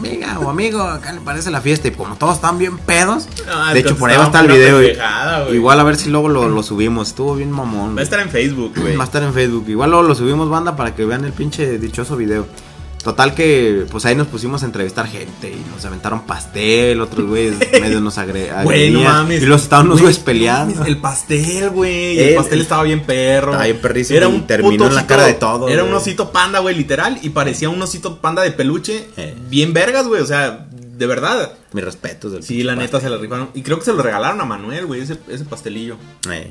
[0.09, 1.89] amiga o amigo, acá le parece la fiesta.
[1.89, 4.51] Y como todos están bien pedos, Ah, de hecho por ahí va a estar el
[4.53, 4.83] video.
[4.83, 7.09] y- igual a ver si luego lo, lo subimos.
[7.09, 7.97] Estuvo bien mamón.
[7.97, 8.97] Va a estar en Facebook, güey.
[8.97, 9.65] Va a estar en Facebook.
[9.69, 12.47] Igual luego lo subimos, banda, para que vean el pinche dichoso video.
[13.03, 17.55] Total que, pues ahí nos pusimos a entrevistar gente y nos aventaron pastel, otros güeyes
[17.81, 19.43] medio nos agre Güey, no agredían, mames.
[19.43, 20.75] Y los estaban unos Güey, güeyes peleando.
[20.75, 22.19] mames, El pastel, güey.
[22.19, 23.53] El- El pastel estaba bien perro.
[23.53, 26.59] Estaba bien perrísimo y terminó en la osito- cara de todo, Era un osito panda,
[26.59, 27.19] güey, literal.
[27.23, 29.09] Y parecía un osito panda de peluche.
[29.17, 29.35] Eh.
[29.49, 30.21] Bien vergas, güey.
[30.21, 31.55] O sea, de verdad.
[31.73, 32.33] Mis respetos.
[32.33, 33.11] del Sí, la neta pastel.
[33.13, 33.49] se la rifaron.
[33.55, 35.97] Y creo que se lo regalaron a Manuel, güey, ese, ese pastelillo.
[36.31, 36.51] Eh.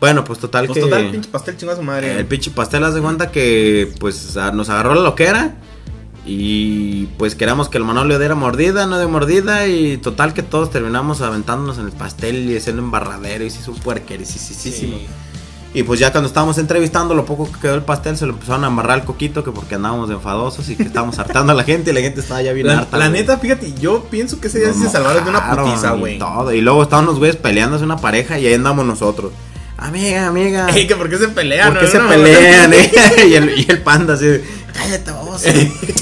[0.00, 0.80] Bueno, pues total Pues que.
[0.84, 2.18] total, pinche pastel chingó a su madre.
[2.18, 5.54] El pinche pastel, haz de cuenta que pues nos agarró la loquera.
[6.30, 9.66] Y pues queramos que el Manolio diera mordida, no de mordida.
[9.66, 13.44] Y total que todos terminamos aventándonos en el pastel y haciendo embarradero.
[13.44, 14.98] Y se hizo un puerquerisísimo.
[14.98, 15.06] Sí.
[15.74, 18.64] Y pues ya cuando estábamos entrevistando, lo poco que quedó el pastel se lo empezaron
[18.64, 19.42] a embarrar al coquito.
[19.42, 21.92] Que porque andábamos de enfadosos y que estábamos hartando a la gente.
[21.92, 22.98] Y la gente estaba ya bien La, harta.
[22.98, 23.20] la güey.
[23.20, 25.98] neta, fíjate, yo pienso que ese día Nos sí se salvaron de una putiza, y
[25.98, 26.18] güey.
[26.18, 26.52] todo.
[26.52, 28.38] Y luego estaban los güeyes peleándose una pareja.
[28.38, 29.32] Y ahí andamos nosotros.
[29.78, 30.68] Amiga, amiga.
[30.70, 31.92] Ey, que por qué se pelean, ¿Por qué no?
[31.92, 32.90] se No, pelean, eh?
[33.28, 34.26] y, el, y el panda así,
[34.74, 35.42] cállate vos.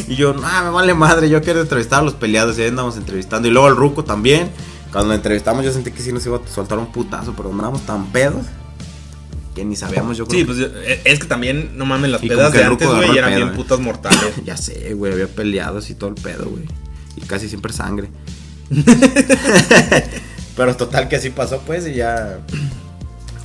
[0.09, 2.59] y yo, no, me vale madre, yo quiero entrevistar a los peleados.
[2.59, 3.47] Y ahí andamos entrevistando.
[3.47, 4.51] Y luego el ruco también.
[4.91, 7.85] Cuando lo entrevistamos, yo sentí que sí nos iba a soltar un putazo, pero andábamos
[7.85, 8.47] tan pedos
[9.55, 10.41] que ni sabíamos, yo creo.
[10.41, 13.31] Sí, pues eh, es que también, no mames, las Y pedas de antes, güey, eran
[13.31, 13.57] pedo, bien eh.
[13.57, 14.21] putas mortales.
[14.45, 16.65] Ya sé, güey, había peleados y todo el pedo, güey.
[17.17, 18.09] Y casi siempre sangre.
[20.57, 22.39] Pero total que así pasó, pues, y ya.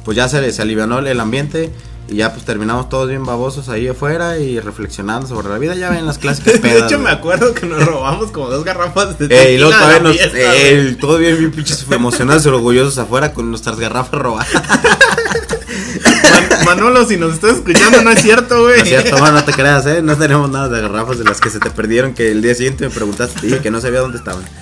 [0.05, 1.71] Pues ya se, se alivianó el, ambiente.
[2.09, 5.75] Y ya, pues terminamos todos bien babosos ahí afuera y reflexionando sobre la vida.
[5.75, 6.91] Ya ven las clásicas De pedas.
[6.91, 9.99] hecho, me acuerdo que nos robamos como dos garrafas de Eh, y luego de todavía
[10.01, 10.17] nos.
[10.17, 14.51] fiesta, eh, todo bien, bien pinches emocionados y orgullosos afuera con nuestras garrafas robadas.
[14.53, 18.77] Man- Manolo, si nos estás escuchando, no es cierto, güey.
[18.77, 20.01] No es cierto, man, no te creas, ¿eh?
[20.01, 22.13] No tenemos nada de garrafas de las que se te perdieron.
[22.13, 24.43] Que el día siguiente me preguntaste, te dije que no sabía dónde estaban.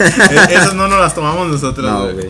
[0.00, 0.10] Eh,
[0.50, 2.28] Esas no nos las tomamos nosotros, No, güey.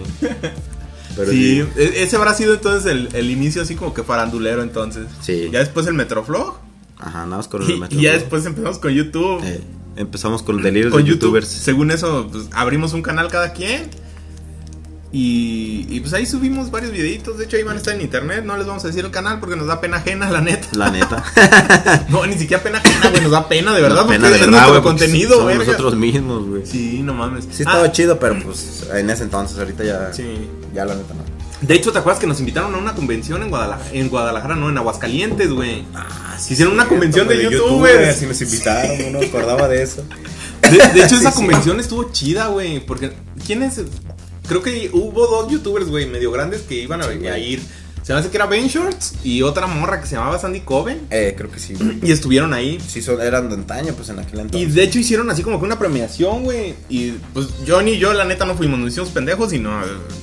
[1.21, 5.07] Pero Sí, e- ese habrá sido entonces el, el inicio así como que farandulero entonces.
[5.21, 5.49] Sí.
[5.53, 6.59] Ya después el Metroflog.
[6.99, 7.99] Ajá, nada más con el Y, metro.
[7.99, 9.41] y ya después empezamos con YouTube.
[9.45, 9.61] Eh,
[9.97, 11.23] empezamos con delirios con de YouTube.
[11.29, 11.49] youtubers.
[11.49, 13.89] Según eso, pues abrimos un canal cada quien.
[15.13, 17.37] Y, y pues ahí subimos varios videitos.
[17.37, 18.45] De hecho, ahí van a estar en internet.
[18.45, 20.69] No les vamos a decir el canal porque nos da pena ajena, la neta.
[20.73, 21.25] La neta.
[22.11, 23.23] No, ni siquiera pena ajena, güey.
[23.23, 24.07] Nos da pena, de verdad.
[24.07, 24.83] Pena porque de es verdad, nuestro güey.
[24.83, 25.65] contenido, Somos verga.
[25.65, 26.63] nosotros mismos, güey.
[26.67, 27.47] Sí, Sí, no mames.
[27.59, 30.13] estaba Ah, chido, pero pues en ese entonces, ahorita ya.
[30.13, 30.49] sí.
[30.75, 31.21] Ya la neta no.
[31.67, 33.91] De hecho, ¿te acuerdas que nos invitaron a una convención en Guadalajara?
[33.93, 35.85] En Guadalajara, no, en Aguascalientes, güey.
[35.95, 38.17] Ah, Hicieron una convención de youtubers.
[38.17, 40.05] Si nos invitaron, no me acordaba de eso.
[40.63, 41.33] De, de hecho, esa Sí, sí.
[41.35, 42.81] convención estuvo chida, güey.
[42.81, 43.13] Porque,
[43.47, 43.81] ¿quién es?
[44.51, 47.63] Creo que hubo dos youtubers, güey, medio grandes que iban a, ir.
[48.03, 51.07] Se me hace que era Ben Shorts y otra morra que se llamaba Sandy Coven.
[51.09, 52.01] Eh, creo que sí, güey.
[52.03, 52.81] Y estuvieron ahí.
[52.85, 54.75] Sí, son, eran de antaño, pues en aquel Y entonces.
[54.75, 56.75] de hecho hicieron así como que una premiación, güey.
[56.89, 58.81] Y pues Johnny y yo, la neta, no fuimos.
[58.81, 59.71] Nos hicimos pendejos y no,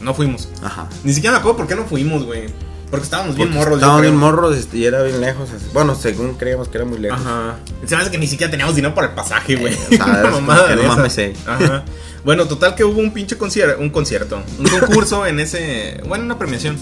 [0.02, 0.50] no fuimos.
[0.62, 0.90] Ajá.
[1.06, 2.48] Ni siquiera me acuerdo por qué no fuimos, güey.
[2.90, 3.76] Porque estábamos bien Porque morros.
[3.78, 5.50] Estábamos bien morros este, y era bien lejos.
[5.52, 5.66] así.
[5.74, 7.20] Bueno, según creíamos que era muy lejos.
[7.20, 7.58] Ajá.
[7.86, 9.74] Se me hace que ni siquiera teníamos dinero para el pasaje, güey.
[9.74, 11.34] Eh, no eh.
[11.46, 11.84] Ajá.
[12.24, 16.38] Bueno, total que hubo un pinche concierto, un concierto, un concurso en ese, bueno, una
[16.38, 16.78] premiación.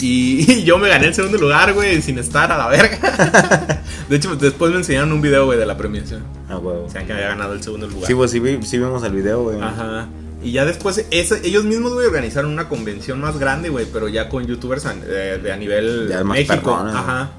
[0.00, 3.82] Y, y yo me gané el segundo lugar, güey, sin estar a la verga.
[4.08, 6.24] De hecho, después me enseñaron un video, güey, de la premiación.
[6.48, 6.84] Ah, huevo.
[6.84, 8.06] O sea, que había ganado el segundo lugar.
[8.06, 9.60] Sí, pues sí, sí vimos el video, güey.
[9.60, 10.08] Ajá.
[10.42, 14.46] Y ya después, ellos mismos, güey, organizaron una convención más grande, güey, pero ya con
[14.46, 16.74] youtubers a, de, de a nivel Ya México.
[16.74, 17.32] Ajá.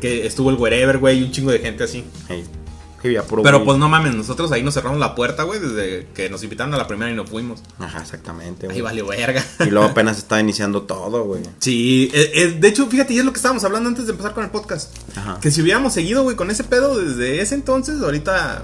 [0.00, 2.04] Que estuvo el Wherever, güey, y un chingo de gente así.
[2.28, 2.44] Hey.
[3.00, 3.64] Pero güey.
[3.64, 6.76] pues no mames, nosotros ahí nos cerramos la puerta, güey, desde que nos invitaron a
[6.78, 7.60] la primera y no fuimos.
[7.78, 8.82] Ajá, exactamente, Ahí güey.
[8.82, 9.44] valió verga.
[9.60, 11.42] Y luego apenas estaba iniciando todo, güey.
[11.60, 14.34] Sí, eh, eh, de hecho, fíjate, y es lo que estábamos hablando antes de empezar
[14.34, 14.96] con el podcast.
[15.16, 15.38] Ajá.
[15.40, 18.62] Que si hubiéramos seguido, güey, con ese pedo desde ese entonces, ahorita,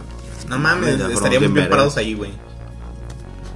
[0.49, 2.33] no mames, mames, estaríamos bien parados ahí, güey.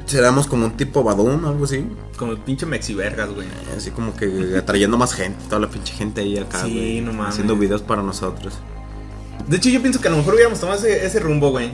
[0.08, 1.86] Seramos como un tipo Badum, algo así.
[2.16, 3.46] Como el pinche mexivergas, güey.
[3.76, 7.00] Así como que atrayendo más gente, toda la pinche gente ahí acá, Sí, güey.
[7.02, 7.34] no mames.
[7.34, 8.54] Haciendo videos para nosotros.
[9.46, 11.70] De hecho, yo pienso que a lo mejor hubiéramos tomado ese, ese rumbo, güey.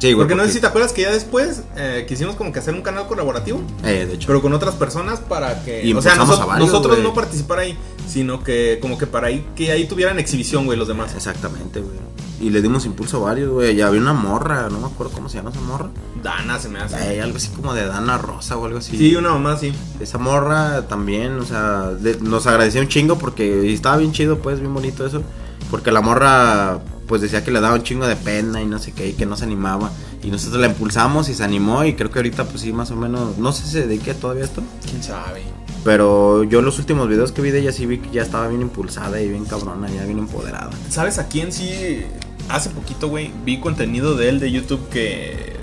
[0.00, 0.26] Sí, güey.
[0.26, 2.82] Porque no sé si te acuerdas que ya después eh, quisimos como que hacer un
[2.82, 3.60] canal colaborativo.
[3.84, 4.26] Eh, de hecho.
[4.26, 5.84] Pero con otras personas para que...
[5.84, 7.06] Y o sea, noso- varios, nosotros güey.
[7.08, 10.88] no participar ahí, sino que como que para ahí que ahí tuvieran exhibición, güey, los
[10.88, 11.14] demás.
[11.14, 11.96] Exactamente, güey.
[12.40, 13.74] Y le dimos impulso a varios, güey.
[13.76, 15.88] Ya había una morra, no me acuerdo cómo se llama esa morra.
[16.22, 17.14] Dana se me hace.
[17.14, 18.96] Eh, algo así como de Dana Rosa o algo así.
[18.96, 19.72] Sí, una mamá, sí.
[20.00, 24.60] Esa morra también, o sea, de- nos agradeció un chingo porque estaba bien chido, pues,
[24.60, 25.22] bien bonito eso.
[25.70, 28.92] Porque la morra, pues, decía que le daba un chingo de pena y no sé
[28.92, 29.90] qué, y que no se animaba.
[30.22, 32.96] Y nosotros la impulsamos y se animó y creo que ahorita, pues, sí, más o
[32.96, 34.62] menos, no sé si se dedique a todavía esto.
[34.88, 35.42] ¿Quién sabe?
[35.84, 38.62] Pero yo los últimos videos que vi de ella sí vi que ya estaba bien
[38.62, 40.70] impulsada y bien cabrona, ya bien empoderada.
[40.88, 42.04] ¿Sabes a quién sí?
[42.48, 45.54] Hace poquito, güey, vi contenido de él de YouTube que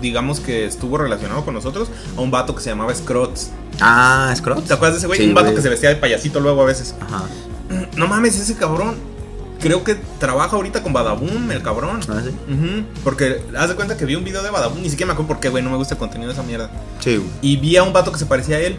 [0.00, 3.50] digamos que estuvo relacionado con nosotros a un vato que se llamaba Scrots.
[3.80, 4.64] Ah, Scrot.
[4.66, 5.20] ¿Te acuerdas de ese güey?
[5.20, 6.94] Sí, un vato que se vestía de payasito luego a veces.
[7.00, 7.24] Ajá.
[7.96, 8.96] No mames, ese cabrón.
[9.60, 12.00] Creo que trabaja ahorita con Badaboom, el cabrón.
[12.08, 12.30] Ah, sí.
[12.52, 15.28] Ujú, Porque haz de cuenta que vi un video de Badaboom, ni siquiera me acuerdo
[15.28, 16.68] por qué, güey, no me gusta el contenido de esa mierda.
[16.98, 17.28] Sí, güey.
[17.42, 18.78] Y vi a un vato que se parecía a él.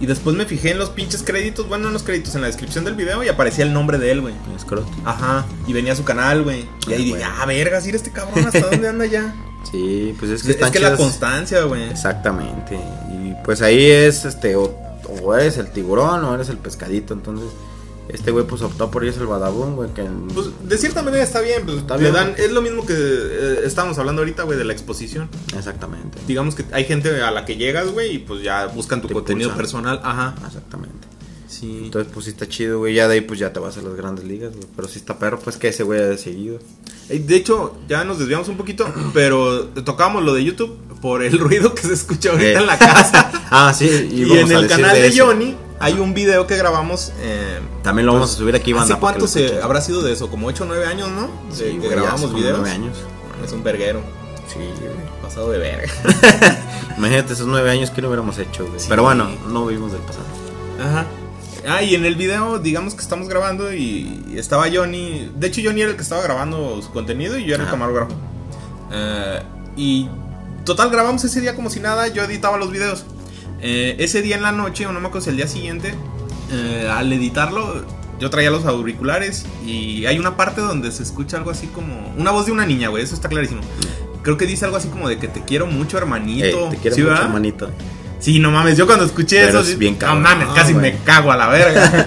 [0.00, 2.84] Y después me fijé en los pinches créditos, bueno, en los créditos, en la descripción
[2.84, 4.34] del video y aparecía el nombre de él, güey.
[5.04, 6.60] Ajá, y venía a su canal, güey.
[6.88, 7.22] Y ahí Ah, dije, güey.
[7.22, 9.34] ah, vergas, ir este cabrón, ¿hasta dónde anda ya?
[9.70, 11.82] Sí, pues es Es que que, están la chidas- constancia, güey.
[11.90, 12.76] Exactamente.
[13.12, 14.74] Y pues ahí es este o,
[15.22, 17.46] o eres el tiburón o eres el pescadito, entonces
[18.12, 20.02] este güey pues optó por irse al Badabun, güey, que
[20.34, 22.94] Pues de cierta manera está bien, pues Está le bien, dan, es lo mismo que
[22.96, 25.28] eh, estábamos hablando ahorita, güey, de la exposición.
[25.56, 26.18] exactamente.
[26.26, 29.14] Digamos que hay gente a la que llegas, güey, y pues ya buscan tu Te
[29.14, 29.82] contenido impulsan.
[29.82, 30.00] personal.
[30.04, 30.34] Ajá.
[30.46, 31.08] Exactamente.
[31.48, 31.80] Sí.
[31.84, 33.94] Entonces pues sí está chido, güey, ya de ahí pues ya te vas a las
[33.96, 36.58] grandes ligas, güey, pero si está perro pues que ese güey ha seguido.
[37.08, 41.74] De hecho, ya nos desviamos un poquito, pero tocábamos lo de YouTube por el ruido
[41.74, 42.56] que se escucha ahorita Eh.
[42.56, 43.32] en la casa.
[43.50, 45.12] ah, sí, y íbamos en el canal de.
[45.18, 47.12] Johnny hay un video que grabamos.
[47.18, 48.94] eh, También lo vamos a subir aquí, banda.
[48.94, 50.30] ¿Hace cuánto se habrá sido de eso?
[50.30, 51.22] ¿Como 8 o 9 años, no?
[51.48, 52.58] De Sí, que güey, grabamos hace videos.
[52.60, 52.96] nueve años.
[53.44, 54.00] Es un verguero.
[54.46, 54.92] Sí, güey.
[55.22, 55.88] Pasado de verga.
[56.98, 58.78] Imagínate esos nueve años que no hubiéramos hecho, güey.
[58.80, 58.86] Sí.
[58.88, 60.24] Pero bueno, no vivimos del pasado.
[60.80, 61.06] Ajá.
[61.68, 65.30] Ah, y en el video, digamos que estamos grabando y estaba Johnny.
[65.36, 67.70] De hecho, Johnny era el que estaba grabando su contenido y yo era el Ajá.
[67.72, 68.12] camarógrafo.
[68.92, 69.42] Eh,
[69.76, 70.08] y
[70.64, 72.08] total, grabamos ese día como si nada.
[72.08, 73.04] Yo editaba los videos.
[73.62, 75.94] Eh, ese día en la noche, o no me acuerdo si el día siguiente,
[76.52, 77.84] eh, al editarlo,
[78.18, 82.14] yo traía los auriculares y hay una parte donde se escucha algo así como.
[82.16, 83.60] Una voz de una niña, güey, eso está clarísimo.
[84.22, 86.66] Creo que dice algo así como de que te quiero mucho, hermanito.
[86.66, 87.26] Eh, te quiero ¿Sí, mucho, verdad?
[87.26, 87.70] hermanito.
[88.18, 90.94] Sí, no mames, yo cuando escuché Pero eso, es bien no cabrón, mames, casi me
[90.98, 92.06] cago a la verga.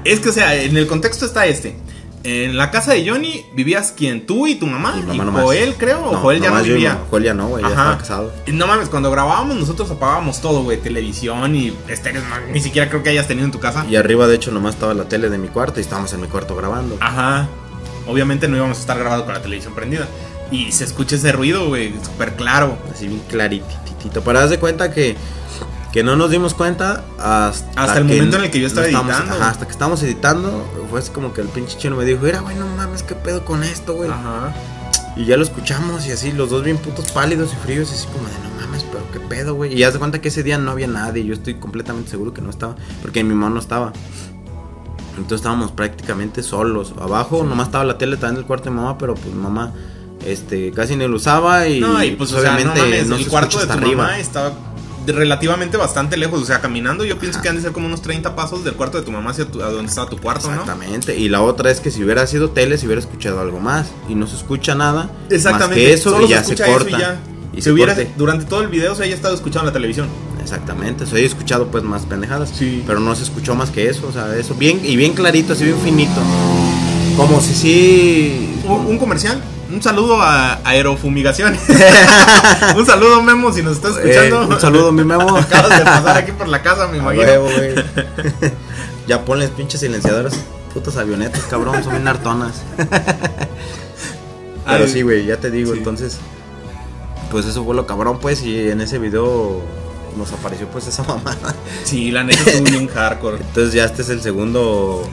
[0.04, 1.76] es que, o sea, en el contexto está este.
[2.22, 5.42] En la casa de Johnny vivías quien, tú y tu mamá, Mi y mamá nomás.
[5.42, 6.98] Joel, creo, o No, Joel ya no yo y vivía.
[7.08, 8.32] Joel ya no, güey, ya estaba casado.
[8.46, 13.02] Y no mames, cuando grabábamos nosotros apagábamos todo, güey, televisión y estéreos, ni siquiera creo
[13.02, 13.86] que hayas tenido en tu casa.
[13.88, 16.28] Y arriba, de hecho, nomás estaba la tele de mi cuarto y estábamos en mi
[16.28, 16.98] cuarto grabando.
[17.00, 17.48] Ajá.
[18.06, 20.06] Obviamente no íbamos a estar grabando con la televisión prendida.
[20.50, 22.76] Y se escucha ese ruido, güey, súper claro.
[22.92, 24.20] Así bien clarititito.
[24.22, 25.16] Para darse cuenta que,
[25.92, 29.12] que no nos dimos cuenta hasta, Hasta el momento en el que yo estaba editando.
[29.12, 32.40] Ajá, hasta que estábamos editando, fue así como que el pinche chino me dijo, mira,
[32.40, 34.10] güey, no mames, qué pedo con esto, güey.
[34.10, 34.54] Ajá.
[35.16, 38.06] Y ya lo escuchamos y así, los dos bien putos pálidos y fríos, y así
[38.06, 39.74] como de, no mames, pero qué pedo, güey.
[39.74, 42.40] Y ya se cuenta que ese día no había nadie, yo estoy completamente seguro que
[42.40, 43.92] no estaba, porque mi mamá no estaba.
[45.16, 46.94] Entonces estábamos prácticamente solos.
[46.98, 49.72] Abajo nomás estaba la tele también del cuarto de mamá, pero pues mamá
[50.24, 53.16] este casi ni lo usaba y, No, y pues, o sea, no obviamente mames, no
[53.16, 54.04] el se cuarto de tu arriba.
[54.04, 54.52] mamá estaba
[55.06, 56.42] relativamente bastante lejos.
[56.42, 57.42] O sea, caminando yo pienso Ajá.
[57.42, 59.62] que han de ser como unos 30 pasos del cuarto de tu mamá hacia tu-
[59.62, 60.60] a donde estaba tu cuarto, ¿no?
[60.62, 61.16] Exactamente.
[61.16, 63.86] Y la otra es que si hubiera sido tele, se hubiera escuchado algo más.
[64.08, 65.10] Y no se escucha nada.
[65.30, 65.76] Exactamente.
[65.82, 66.90] Más que eso Solo y ya se, corta.
[66.96, 67.20] y ya.
[67.52, 68.12] Y si se hubiera, corte.
[68.16, 70.06] durante todo el video se haya estado escuchando la televisión.
[70.40, 71.06] Exactamente.
[71.06, 72.50] Se haya escuchado pues más pendejadas.
[72.56, 72.82] Sí.
[72.86, 74.06] Pero no se escuchó más que eso.
[74.08, 76.20] O sea, eso bien y bien clarito, así bien finito.
[77.16, 78.54] Como si sí.
[78.64, 79.40] Un, un comercial.
[79.72, 81.56] Un saludo a Aerofumigación.
[82.76, 84.48] un saludo, Memo, si nos estás Eh, escuchando.
[84.48, 85.36] un saludo, mi Memo.
[85.36, 87.22] Acabas de pasar aquí por la casa, me imagino.
[87.24, 87.48] huevo,
[89.06, 90.34] ya ponles pinches silenciadores.
[90.74, 91.82] Putas avionetas, cabrón.
[91.84, 92.62] Son bien hartonas.
[94.66, 95.78] Pero sí, güey, ya te digo, sí.
[95.78, 96.18] entonces.
[97.30, 98.42] Pues eso fue lo cabrón, pues.
[98.42, 99.60] Y en ese video
[100.16, 101.54] nos apareció, pues, esa mamada.
[101.84, 103.36] Sí, la neta estuvo bien hardcore.
[103.38, 105.08] Entonces ya este es el segundo.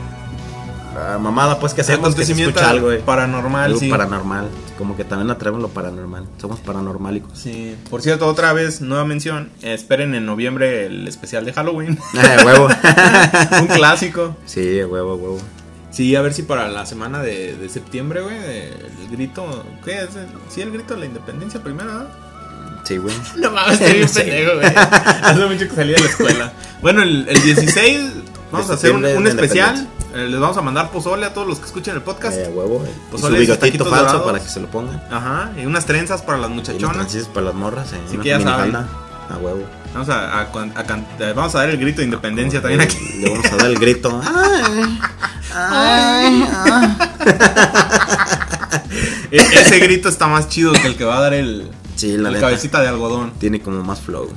[1.19, 3.01] Mamada, pues, que hacemos que se escucha algo, güey.
[3.01, 3.89] paranormal, Algo sí.
[3.89, 4.47] paranormal.
[4.77, 6.25] como que también atraemos lo paranormal.
[6.39, 7.37] Somos paranormálicos.
[7.37, 7.75] Sí.
[7.89, 9.49] Por cierto, otra vez, nueva mención.
[9.61, 11.97] eh, esperen en noviembre el especial de Halloween.
[12.17, 12.67] Ah, huevo.
[13.61, 14.35] Un clásico.
[14.45, 15.39] sí, huevo, huevo.
[15.91, 19.63] Sí, a ver si para la semana de, de septiembre, güey, el grito.
[19.83, 20.09] ¿Qué es?
[20.49, 22.05] Sí, el grito de la independencia primero, ¿no?
[22.83, 23.15] Sí, güey.
[23.37, 24.67] No mames, estoy bien pendejo, güey.
[24.75, 26.53] Hace mucho que salí de la escuela.
[26.81, 28.11] Bueno, el, el 16
[28.51, 29.87] vamos a hacer un, especial.
[30.17, 32.37] Eh, les vamos a mandar pozole a todos los que escuchen el podcast.
[32.37, 32.83] Eh, huevo.
[32.85, 34.23] Y Pozole su y bigotito falso dorados.
[34.23, 35.01] para que se lo pongan.
[35.11, 36.95] Ajá, y unas trenzas para las Y muchachonas.
[36.95, 37.93] trancistas para las morras.
[37.93, 38.75] Eh, que ya saben.
[38.75, 38.87] A
[39.39, 39.63] huevo.
[39.93, 42.81] Vamos a, a cuan- a can- eh, vamos a dar el grito de independencia también
[42.81, 42.97] aquí.
[43.19, 44.21] Le vamos a dar el grito.
[45.53, 46.97] Ay, ay, ay.
[49.31, 52.29] E- ese grito está más chido que el que va a dar el, Sí, la
[52.29, 53.33] el cabecita de algodón.
[53.39, 54.29] Tiene como más flow.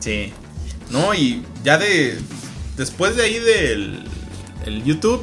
[0.00, 0.32] Sí.
[0.90, 2.18] No, y ya de.
[2.76, 4.04] Después de ahí del
[4.68, 5.22] el YouTube,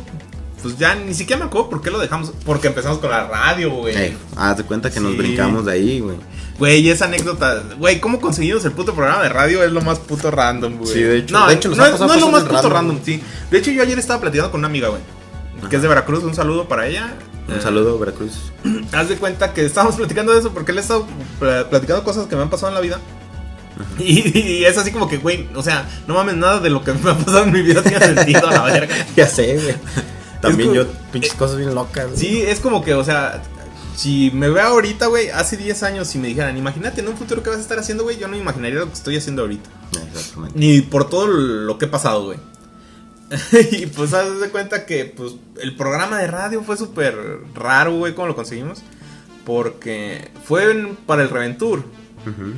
[0.62, 2.34] pues ya ni siquiera me acuerdo por qué lo dejamos.
[2.46, 3.96] Porque empezamos con la radio, güey.
[3.96, 6.18] Ey, haz de cuenta que nos brincamos de ahí, güey.
[6.58, 7.64] Güey, y esa anécdota.
[7.78, 9.64] Güey, ¿cómo conseguimos el puto programa de radio?
[9.64, 10.94] Es lo más puto random, güey.
[10.94, 12.74] Sí, de hecho- No, de hecho no, es- no es lo más puto random.
[12.74, 13.22] random, sí.
[13.52, 15.02] De hecho, yo ayer estaba platicando con una amiga, güey.
[15.70, 16.24] Que es de Veracruz.
[16.24, 17.14] Un saludo para ella.
[17.48, 18.52] Un Eh, saludo, Veracruz.
[18.94, 21.06] Haz de cuenta que estábamos platicando de eso porque le he estado
[21.40, 23.00] pl- platicando cosas que me han pasado en la vida.
[24.00, 26.94] Y, y es así como que, güey, o sea, no mames, nada de lo que
[26.94, 28.96] me ha pasado en mi vida tiene sentido a la verga.
[29.16, 29.76] Ya sé, güey.
[30.42, 32.08] También como- yo, pinches cosas bien locas.
[32.08, 32.18] güey.
[32.18, 33.42] Sí, es como que, o sea,
[33.96, 37.42] si me veo ahorita, güey, hace 10 años, si me dijeran, imagínate en un futuro
[37.44, 39.70] qué vas a estar haciendo, güey, yo no imaginaría lo que estoy haciendo ahorita.
[40.12, 40.58] Exactamente.
[40.60, 42.38] Ni por todo lo que he pasado, güey.
[43.72, 47.16] y pues haz de cuenta que pues el programa de radio fue súper
[47.56, 48.84] raro, güey, cómo lo conseguimos.
[49.46, 51.80] Porque fue en- para el Reventur.
[52.26, 52.54] Ujú.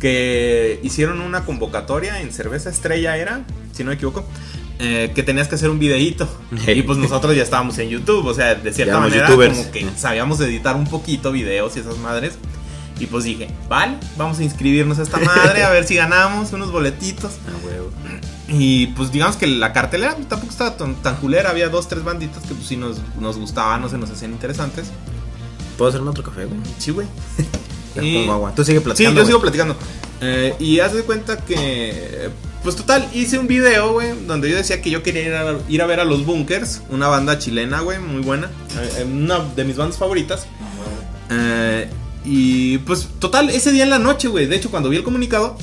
[0.00, 4.24] Que hicieron una convocatoria en Cerveza Estrella era, si no me equivoco,
[4.80, 6.26] eh, que tenías que hacer un videíto.
[6.66, 9.58] y pues nosotros ya estábamos en YouTube, o sea, de cierta manera youtubers.
[9.58, 12.38] como que sabíamos editar un poquito videos y esas madres.
[12.98, 16.72] Y pues dije, vale, vamos a inscribirnos a esta madre, a ver si ganamos unos
[16.72, 17.32] boletitos.
[17.46, 17.90] Ah, huevo.
[18.48, 22.42] Y pues digamos que la cartelera tampoco estaba tan, tan culera, había dos, tres banditas
[22.42, 24.88] que pues sí nos, nos gustaban, no se nos hacían interesantes.
[25.78, 26.60] ¿Puedo hacerme otro café, güey?
[26.78, 27.06] Sí, güey.
[27.94, 28.54] Ya Y- pongo agua.
[28.54, 29.16] Tú sigue Sí, platicando.
[29.18, 29.26] yo güey.
[29.26, 29.76] sigo platicando.
[30.20, 32.30] Eh, y haz de cuenta que.
[32.62, 35.80] Pues total, hice un video, güey, donde yo decía que yo quería ir a, ir
[35.80, 38.50] a ver a los Bunkers, una banda chilena, güey, muy buena.
[38.98, 40.46] eh, una de mis bandas favoritas.
[41.30, 41.88] Eh,
[42.24, 44.46] y pues total, ese día en la noche, güey.
[44.46, 45.56] De hecho, cuando vi el comunicado,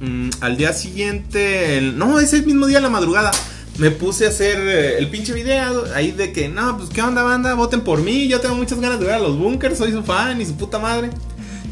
[0.00, 3.32] mm, al día siguiente, el- no, ese mismo día en la madrugada,
[3.78, 7.24] me puse a hacer eh, el pinche video ahí de que, no, pues qué onda,
[7.24, 8.28] banda, voten por mí.
[8.28, 10.78] Yo tengo muchas ganas de ver a los Bunkers, soy su fan y su puta
[10.78, 11.10] madre.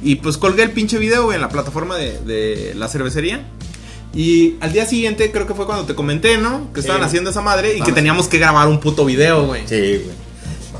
[0.02, 3.46] Y pues colgué el pinche video, güey, en la plataforma de, de la cervecería.
[4.14, 6.72] Y al día siguiente, creo que fue cuando te comenté, ¿no?
[6.74, 7.06] Que estaban Sí.
[7.06, 9.62] haciendo esa madre y que teníamos que grabar un puto video, güey.
[9.66, 10.22] Sí, güey.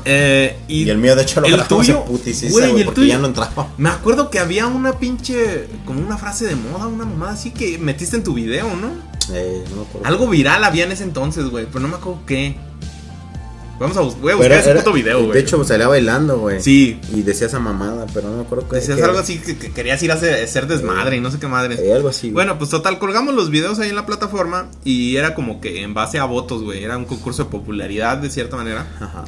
[0.05, 2.81] Eh, Y, el mío, de hecho, lo el grabamos tuyo, en putiza, güey, y güey,
[2.81, 3.07] el porque tuyo.
[3.13, 3.69] ya no entraba.
[3.77, 5.67] Me acuerdo que había una pinche.
[5.85, 8.89] Como una frase de moda, una mamada así que metiste en tu video, ¿no?
[9.33, 10.05] Eh, no me acuerdo.
[10.07, 11.65] Algo viral había en ese entonces, güey.
[11.67, 12.55] Pero no me acuerdo qué.
[13.79, 15.33] Vamos a, bus- voy a buscar ese era- puto video, güey.
[15.33, 16.61] De hecho, salía bailando, güey.
[16.61, 16.99] sí.
[17.13, 18.75] Y decía esa mamada, pero no me acuerdo qué.
[18.77, 21.47] Decías algo así que, que querías ir a hacer, hacer desmadre y no sé qué
[21.47, 21.75] madre.
[21.79, 22.29] Eh, algo así.
[22.31, 25.93] Bueno, pues total, colgamos los videos ahí en la plataforma y era como que en
[25.93, 26.83] base a votos, güey.
[26.83, 28.85] Era un concurso de popularidad de cierta manera.
[28.99, 29.25] Ajá.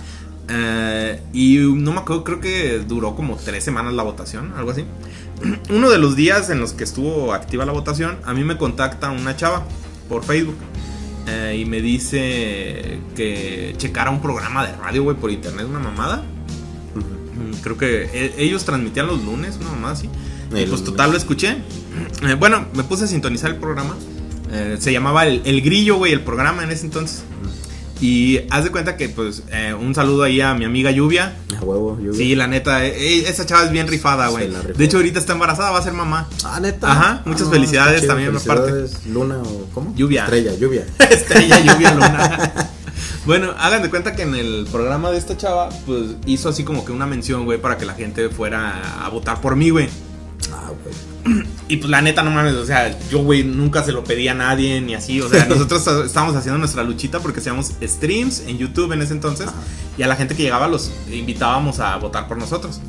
[0.48, 4.86] Eh, y no me acuerdo, creo que duró como tres semanas la votación, algo así.
[5.72, 9.10] Uno de los días en los que estuvo activa la votación, a mí me contacta
[9.10, 9.64] una chava
[10.08, 10.56] por Facebook.
[11.28, 16.18] Eh, y me dice que checara un programa de radio, güey, por internet, una mamada.
[16.96, 20.10] Mm, Creo que e- ellos transmitían los lunes, una mamada así.
[20.54, 21.58] El pues total lo escuché.
[22.22, 23.96] Eh, bueno, me puse a sintonizar el programa.
[24.52, 27.24] Eh, se llamaba el, El Grillo, güey, el programa en ese entonces.
[28.02, 31.34] Y haz de cuenta que, pues, eh, un saludo ahí a mi amiga Lluvia.
[31.58, 32.14] A huevo, yo.
[32.14, 34.50] Sí, la neta, eh, eh, esa chava es bien rifada, güey.
[34.76, 36.28] De hecho, ahorita está embarazada, va a ser mamá.
[36.44, 36.92] Ah, neta.
[36.92, 38.72] Ajá, muchas Ah, felicidades chido, también, aparte.
[38.72, 39.96] felicidades, Luna o ¿cómo?
[39.96, 40.24] Lluvia.
[40.26, 40.86] Estrella, lluvia.
[41.10, 42.52] Estrella, lluvia, luna.
[43.26, 46.84] bueno, hagan de cuenta que en el programa de esta chava, pues hizo así como
[46.84, 49.88] que una mención, güey, para que la gente fuera a votar por mí, güey.
[50.52, 51.15] Ah, güey.
[51.68, 54.36] Y pues la neta, no mames, o sea, yo, güey, nunca se lo pedí a
[54.36, 55.20] nadie ni así.
[55.20, 59.48] O sea, nosotros estábamos haciendo nuestra luchita porque hacíamos streams en YouTube en ese entonces.
[59.48, 59.58] Ajá.
[59.98, 62.80] Y a la gente que llegaba los invitábamos a votar por nosotros.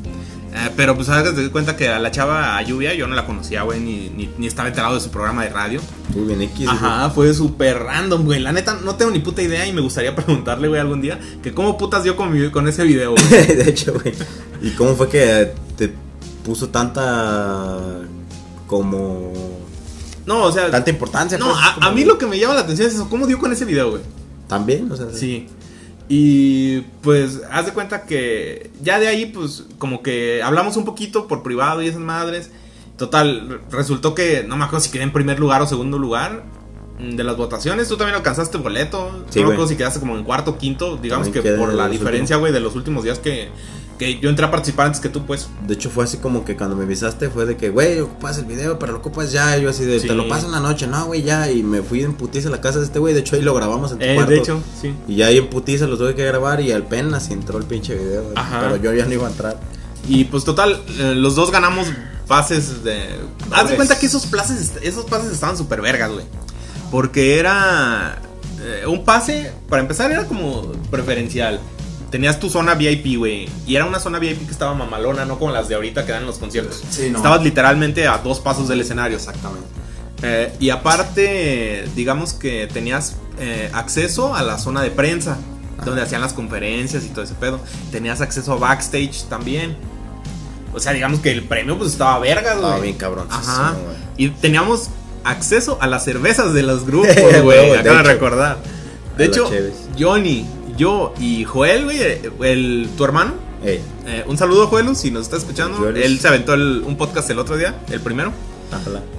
[0.53, 3.25] Eh, pero pues hagas de cuenta que a la chava a Lluvia yo no la
[3.25, 5.81] conocía, güey, ni, ni, ni estaba enterado de su programa de radio.
[6.13, 6.67] Tú bien X.
[6.69, 8.39] Ajá, fue súper random, güey.
[8.39, 11.51] La neta, no tengo ni puta idea y me gustaría preguntarle, güey, algún día que
[11.51, 13.47] cómo putas dio con, mi- con ese video, güey.
[13.55, 14.13] de hecho, güey.
[14.61, 15.91] ¿Y cómo fue que te
[16.45, 17.79] puso tanta.
[18.67, 19.31] Como.
[20.25, 21.37] No, o sea, tanta importancia?
[21.37, 23.25] no, pues, a, como- a mí lo que me llama la atención es eso, cómo
[23.27, 24.01] dio con ese video, güey.
[24.47, 25.07] También, o sea.
[25.13, 25.47] Sí.
[26.09, 31.27] Y pues, haz de cuenta que ya de ahí, pues, como que hablamos un poquito
[31.27, 32.51] por privado y esas madres.
[32.97, 36.43] Total, resultó que no me acuerdo si quedé en primer lugar o segundo lugar
[36.99, 37.87] mm, de las votaciones.
[37.87, 39.25] Tú también alcanzaste boleto.
[39.29, 40.97] Sí, no me acuerdo si quedaste como en cuarto o quinto.
[40.97, 43.49] Digamos También que por la diferencia, güey, de los últimos días que,
[43.97, 45.47] que yo entré a participar antes que tú, pues.
[45.67, 48.45] De hecho, fue así como que cuando me avisaste fue de que, güey, ocupas el
[48.45, 49.57] video, pero lo ocupas ya.
[49.57, 50.07] Y yo así de, Sí.
[50.07, 50.85] te lo paso en la noche.
[50.87, 51.49] No, güey, ya.
[51.51, 53.13] Y me fui en putiza a la casa de este güey.
[53.13, 54.31] De hecho, ahí lo grabamos en tu Eh, cuarto.
[54.31, 54.93] de hecho, sí.
[55.07, 58.31] Y ya ahí en putiza lo tuve que grabar y apenas entró el pinche video.
[58.35, 58.59] Ajá.
[58.61, 59.59] Pero yo ya no iba a entrar.
[60.07, 61.87] Y pues total, eh, los dos ganamos
[62.27, 63.01] pases de...
[63.01, 63.75] Haz de Dobles.
[63.77, 66.25] cuenta que esos pases, esos pases estaban súper vergas, güey.
[66.91, 68.21] Porque era...
[68.61, 71.59] eh, un pase, para empezar, era como preferencial.
[72.09, 73.49] Tenías tu zona VIP, güey.
[73.65, 76.21] Y era una zona VIP que estaba mamalona, no como las de ahorita que dan
[76.21, 76.81] en los conciertos.
[76.89, 77.17] Sí, no.
[77.17, 79.17] Estabas literalmente a dos pasos del escenario.
[79.17, 79.67] Exactamente.
[80.23, 85.37] Eh, y aparte, digamos que tenías eh, acceso a la zona de prensa,
[85.85, 87.59] donde hacían las conferencias y todo ese pedo.
[87.91, 89.77] Tenías acceso a backstage también.
[90.73, 92.65] O sea, digamos que el premio pues estaba verga, güey.
[92.65, 93.27] Estaba bien cabrón.
[93.29, 93.75] Ajá.
[94.15, 94.89] Y teníamos
[95.23, 97.75] acceso a las cervezas de los grupos, güey.
[97.75, 98.57] Acabo de recordar.
[99.17, 99.49] De hecho.
[99.99, 100.47] Johnny,
[100.77, 101.99] yo y Joel, güey,
[102.41, 103.33] el, tu hermano.
[103.63, 103.81] Eh,
[104.27, 105.89] un saludo, Joelus, si nos está escuchando.
[105.89, 108.31] Él se aventó el- un podcast el otro día, el primero.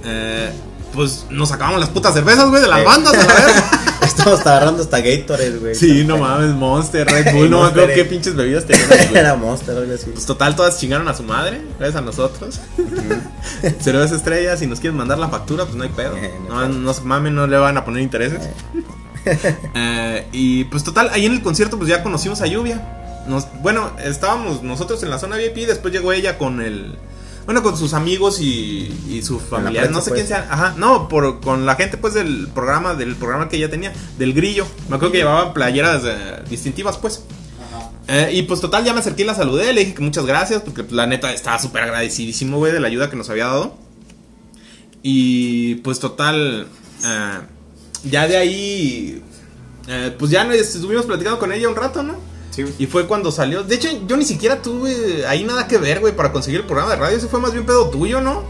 [0.05, 0.49] Eh,
[0.93, 2.83] pues nos sacábamos las putas cervezas, güey, de las Eh.
[2.85, 3.71] bandas, a verga.
[4.01, 5.75] Estamos agarrando hasta Gatorade, güey.
[5.75, 8.89] Sí, no mames, Monster, Red Bull, no me acuerdo qué pinches bebidas tenían.
[9.15, 10.09] Era Monster, algo así.
[10.11, 12.59] Pues total, todas chingaron a su madre, gracias a nosotros.
[13.81, 16.15] Cervezas estrellas, si nos quieren mandar la factura, pues no hay pedo.
[16.47, 18.39] No no se mamen, no le van a poner intereses.
[19.75, 23.23] Eh, y pues total, ahí en el concierto pues ya conocimos a Lluvia.
[23.27, 26.95] Nos, bueno, estábamos nosotros en la zona VIP, después llegó ella con el...
[27.45, 30.19] Bueno, con sus amigos y, y su familiar, prensa, no sé pues.
[30.19, 30.47] quién sea.
[30.51, 34.33] Ajá, no, por, con la gente pues del programa, del programa que ella tenía, del
[34.33, 34.67] grillo.
[34.87, 37.23] Me acuerdo que llevaba playeras eh, distintivas pues.
[38.07, 40.63] Eh, y pues total, ya me acerqué y la saludé, le dije que muchas gracias,
[40.63, 43.77] porque pues, la neta estaba súper agradecidísimo, güey, de la ayuda que nos había dado.
[45.03, 46.67] Y pues total,
[47.05, 47.39] eh,
[48.03, 49.23] ya de ahí,
[49.87, 52.15] eh, pues ya nos estuvimos platicando con ella un rato, ¿no?
[52.51, 52.73] Sí, güey.
[52.79, 53.63] Y fue cuando salió.
[53.63, 56.91] De hecho, yo ni siquiera tuve ahí nada que ver, güey, para conseguir el programa
[56.91, 57.17] de radio.
[57.17, 58.43] Ese fue más bien pedo tuyo, ¿no?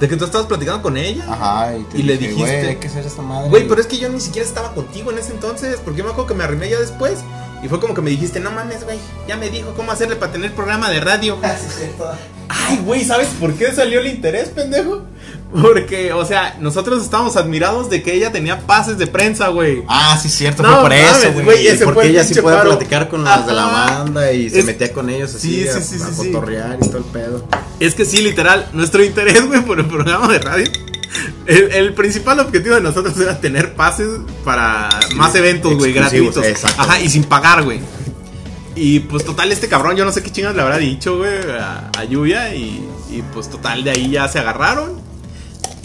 [0.00, 1.24] De que tú estabas platicando con ella.
[1.28, 3.48] Ajá, y, te Y le dije, dijiste- Güey, hay que hacer esta madre.
[3.48, 6.10] Güey, pero es que yo ni siquiera estaba contigo en ese entonces, porque yo me
[6.10, 7.18] acuerdo que me arrimé ya después.
[7.62, 10.30] Y fue como que me dijiste, no mames, güey, ya me dijo cómo hacerle para
[10.30, 11.38] tener programa de radio.
[12.48, 15.02] Ay, güey, ¿sabes por qué salió el interés, pendejo?
[15.62, 19.82] Porque, o sea, nosotros estábamos admirados de que ella tenía pases de prensa, güey.
[19.88, 22.70] Ah, sí, cierto, No, fue por mames, eso, güey, fue Porque el ella sí paro.
[22.70, 23.98] platicar con los de la Ajá.
[24.04, 26.76] banda y se Es- metía con ellos así Sí, a, sí, sí, a sí, cotorrear
[26.80, 27.44] y todo el pedo.
[27.80, 30.70] Es que sí, literal, nuestro interés, güey, por el programa de radio.
[31.46, 34.08] El, el principal objetivo de nosotros era tener pases
[34.44, 36.44] para más eventos, güey, gratuitos.
[36.44, 36.82] exacto.
[36.82, 37.80] Ajá, y sin pagar, güey.
[38.74, 41.90] Y pues total, este cabrón, yo no sé qué chingas le habrá dicho, güey, a,
[41.96, 42.54] a Lluvia.
[42.54, 45.00] Y, y, pues total, de ahí ya se agarraron.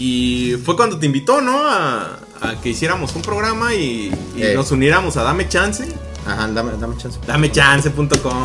[0.04, 1.62] Y fue cuando te invitó, ¿no?
[1.64, 4.52] A, a que hiciéramos un programa y, y Eh.
[4.56, 5.86] nos uniéramos a Dame Chance.
[6.26, 7.20] Ajá, dame, dame chance.
[7.26, 8.44] Damechance.com.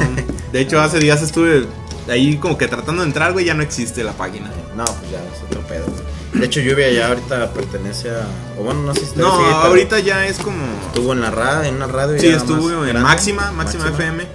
[0.51, 1.65] De hecho, hace días estuve
[2.09, 4.51] ahí como que tratando de entrar, güey, ya no existe la página.
[4.75, 5.85] No, pues ya es otro pedo.
[5.85, 6.39] güey.
[6.39, 8.27] De hecho, Lluvia ya ahorita pertenece a.
[8.59, 10.63] O bueno, no sé si No, sigue, ahorita ya es como.
[10.87, 12.19] Estuvo en la radio, en una radio.
[12.19, 13.01] Sí, estuvo en.
[13.01, 14.27] Máxima, Máxima, FM.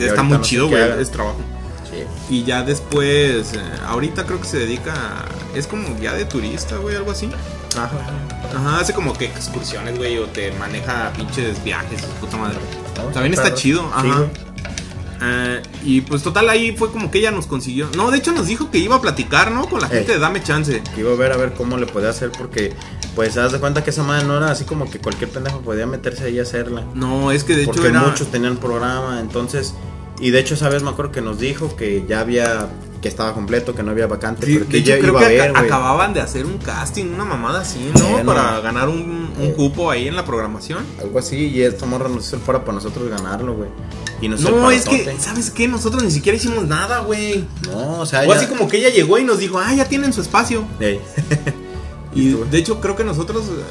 [0.00, 1.38] Está muy no chido, güey, es trabajo.
[2.30, 4.92] Y ya después, eh, ahorita creo que se dedica.
[4.94, 7.28] a- Es como guía de turista, güey, algo así.
[7.76, 7.90] Ajá.
[8.54, 12.58] Ajá, hace como que excursiones, güey, o te maneja pinches viajes, puta madre.
[13.12, 14.26] También está chido, ajá.
[15.20, 17.88] Eh, y pues total ahí fue como que ella nos consiguió.
[17.96, 19.68] No, de hecho nos dijo que iba a platicar, ¿no?
[19.68, 20.80] Con la gente de Dame Chance.
[20.94, 22.72] Que iba a ver a ver cómo le podía hacer porque
[23.16, 25.86] pues haz de cuenta que esa madre no era así como que cualquier pendejo podía
[25.86, 26.84] meterse ahí a hacerla.
[26.94, 28.00] No, es que de hecho era.
[28.02, 29.74] muchos tenían programa, entonces
[30.20, 32.68] y de hecho esa vez me acuerdo que nos dijo que ya había
[33.00, 35.20] que estaba completo, que no había vacante, Sí, pero de que hecho, ya creo iba
[35.20, 38.18] que a ver, acababan de hacer un casting, una mamada así, ¿no?
[38.18, 38.32] Eh, no.
[38.34, 39.54] Para ganar un, un Eh.
[39.56, 40.84] cupo ahí en la programación.
[41.00, 43.68] Algo así, y esta morra nos hizo el fuera para nosotros ganarlo, güey.
[44.20, 45.16] Y nos No, es que.
[45.20, 45.68] ¿sabes qué?
[45.68, 47.44] Nosotros ni siquiera hicimos nada, güey.
[47.70, 50.12] No, o sea, O así como que ella llegó y nos dijo, ah, ya tienen
[50.12, 50.64] su espacio.
[52.12, 53.62] Y de hecho creo que nosotros eh,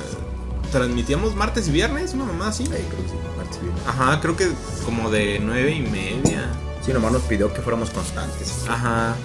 [0.71, 2.63] transmitíamos martes y viernes, una mamada así.
[2.63, 3.83] Ey, creo que sí, martes y viernes.
[3.87, 4.47] Ajá, creo que
[4.85, 6.49] como de nueve y media.
[6.85, 8.53] Sí, nomás nos pidió que fuéramos constantes.
[8.69, 9.15] Ajá.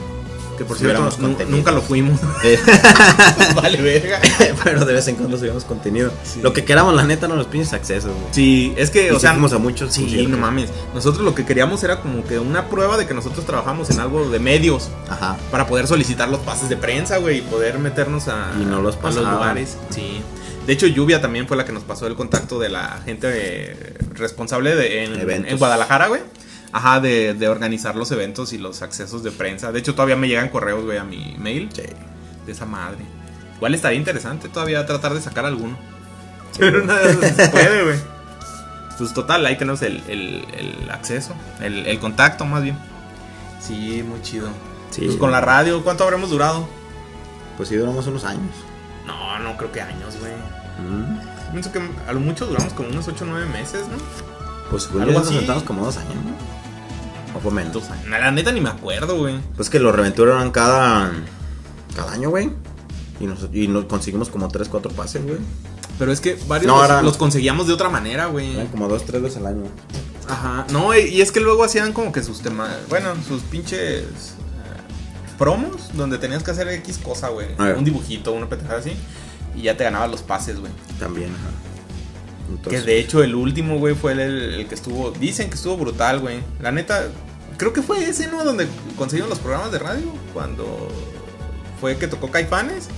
[0.59, 1.09] Que por Si cierto,
[1.49, 2.21] nunca lo fuimos.
[2.45, 2.59] Eh,
[3.55, 4.21] vale, verga.
[4.65, 6.13] pero de vez en cuando subimos contenido.
[6.25, 6.41] Sí.
[6.43, 8.27] Lo que queramos, la neta, no los pinches accesos, güey.
[8.33, 10.31] Sí, es que, Y o sea, a muchos Sí, conciertos.
[10.31, 10.71] no mames.
[10.95, 14.29] Nosotros lo que queríamos era como que una prueba de que nosotros trabajamos en algo
[14.29, 15.39] de medios Ajá.
[15.51, 18.97] para poder solicitar los pases de prensa, güey, y poder meternos a, Y no los
[18.97, 19.35] a los pasaban.
[19.35, 19.79] lugares.
[19.91, 20.21] Sí.
[20.67, 23.95] De hecho, Lluvia también fue la que nos pasó el contacto de la gente eh,
[24.15, 26.21] responsable de, en, en Guadalajara, güey.
[26.73, 29.73] Ajá, de, de organizar los eventos y los accesos de prensa.
[29.73, 31.83] De hecho, todavía me llegan correos, güey, a mi mail Sí.
[32.47, 32.99] de esa madre.
[33.57, 35.77] Igual estaría interesante todavía tratar de sacar alguno.
[36.59, 37.97] Pero nada, se puede, güey.
[38.99, 42.79] Pues total, ahí tenemos el, el, el acceso, el, el contacto más bien.
[43.61, 44.49] Sí, muy chido.
[44.91, 45.03] Sí.
[45.07, 46.69] Pues con la radio, ¿cuánto habremos durado?
[47.57, 48.51] Pues sí, duramos unos años.
[49.39, 50.33] No, no creo que años, güey.
[50.79, 51.53] Mm.
[51.53, 53.97] Pienso que a lo mucho duramos como unos 8 o 9 meses, ¿no?
[54.71, 57.39] Pues según Algo nos sentamos como dos años, ¿no?
[57.39, 57.73] O fue menos.
[57.73, 58.07] Dos años.
[58.09, 59.39] La neta ni me acuerdo, güey.
[59.57, 61.11] Pues que los reventuros eran cada.
[61.95, 62.51] Cada año, güey.
[63.21, 65.39] Y nos, y nos conseguimos como 3, 4 pases, güey.
[65.99, 68.55] Pero es que varios No, los, eran- los conseguíamos de otra manera, güey.
[68.55, 69.63] Eran como 2, 3 veces al año.
[70.29, 70.67] Ajá.
[70.71, 72.71] No, y es que luego hacían como que sus temas.
[72.89, 74.03] Bueno, sus pinches.
[74.05, 77.49] eh, promos donde tenías que hacer X cosa, güey.
[77.77, 78.93] Un dibujito, una pendejada así.
[79.57, 80.73] Y ya te ganabas los pases, güey.
[80.99, 81.51] También, ajá.
[82.71, 85.11] Que de hecho el último, güey, fue el, el que estuvo.
[85.13, 86.41] Dicen que estuvo brutal, güey.
[86.61, 87.05] La neta,
[87.57, 88.45] creo que fue ese, ¿no?
[88.45, 90.07] Donde consiguieron los programas de radio.
[90.35, 90.89] Cuando
[91.81, 92.89] fue que tocó Caifanes.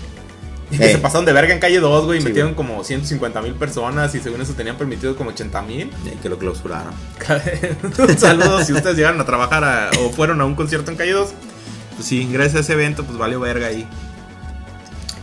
[0.71, 2.19] Y que se pasaron de verga en calle 2, güey.
[2.19, 4.15] Y Sí, metieron como 150 mil personas.
[4.15, 5.91] Y según eso tenían permitido como 80 mil.
[6.05, 6.93] y que lo clausuraron.
[7.99, 11.13] Un saludo si ustedes llegaron a trabajar a- o fueron a un concierto en calle
[11.13, 11.29] 2.
[11.97, 13.87] Pues sí, gracias a ese evento, pues valió verga ahí.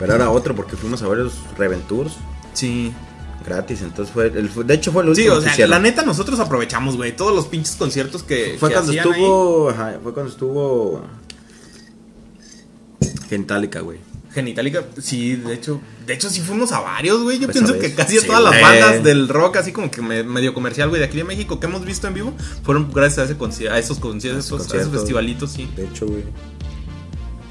[0.02, 2.14] Pero ahora otro porque fuimos a varios Reventours
[2.54, 2.91] Sí.
[3.45, 3.82] gratis.
[3.82, 4.28] Entonces fue.
[4.28, 7.16] El, de hecho, fue el Sí, último o que sea, la neta nosotros aprovechamos, güey,
[7.16, 9.12] todos los pinches conciertos que Fue que cuando hacían ahí.
[9.22, 9.70] estuvo.
[9.70, 11.02] Ajá, fue cuando estuvo.
[13.30, 13.99] Gentálica, güey.
[14.34, 17.38] Genitalica, sí, de hecho, de hecho sí fuimos a varios, güey.
[17.38, 20.24] Yo Pues, pienso que casi Sí, todas las bandas del rock, así como que me-
[20.24, 22.34] medio comercial, güey, de aquí de México que hemos visto en vivo,
[22.64, 25.70] fueron gracias a, ese conci- a esos conciertos, a esos festivalitos, sí.
[25.76, 26.24] De hecho, güey.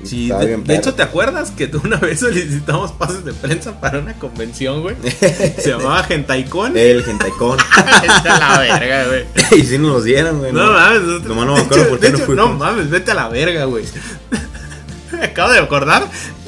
[0.03, 0.78] Sí, de, bien de perro.
[0.80, 4.96] hecho, ¿te acuerdas que tú una vez solicitamos pases de prensa para una convención, güey?
[5.59, 6.76] Se llamaba Gentaicon.
[6.76, 7.59] El Gentaicon.
[8.03, 9.61] Vete a la verga, güey.
[9.61, 10.53] y sí nos los dieron, güey.
[10.53, 12.36] No mames, nosotros- Nomás no me acuerdo hecho- por qué no fuimos.
[12.51, 13.84] No mames, vete a la verga, güey.
[15.12, 16.07] Me acabo de acordar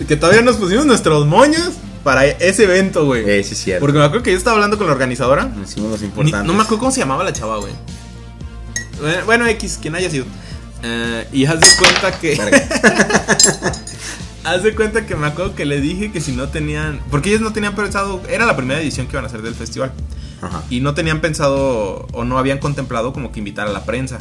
[0.09, 1.73] que todavía nos pusimos nuestros moños
[2.05, 3.29] para ese evento, güey.
[3.29, 3.81] Eh, sí, es cierto.
[3.81, 5.51] Porque me acuerdo que yo estaba hablando con la organizadora.
[5.63, 6.47] Hicimos los Ni- importantes.
[6.47, 7.73] no me acuerdo cómo se llamaba la chava, güey.
[9.01, 10.25] Bueno, Bueno, X, quien haya sido.
[10.83, 12.33] Eh, y haz de cuenta que.
[14.45, 17.01] haz de cuenta que me acuerdo que le dije que si no tenían.
[17.11, 18.23] Porque ellos no tenían pensado.
[18.29, 19.93] Era la primera edición que iban a hacer del festival.
[20.41, 20.65] Ajá.
[20.71, 24.19] Y no tenían pensado o no habían contemplado como que invitar a la prensa.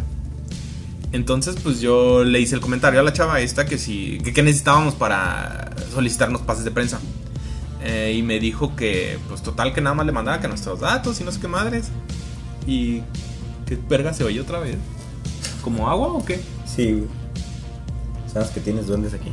[1.13, 4.95] Entonces, pues yo le hice el comentario a la chava esta que si que, necesitábamos
[4.95, 6.99] para solicitarnos pases de prensa.
[7.83, 11.19] Eh, y me dijo que, pues total, que nada más le mandara que nuestros datos
[11.19, 11.89] y no sé qué madres.
[12.65, 13.01] Y
[13.65, 14.77] que verga se oye otra vez.
[15.61, 16.41] ¿Como agua o qué?
[16.65, 17.07] Sí, güey.
[18.31, 19.31] Sabes que tienes duendes aquí.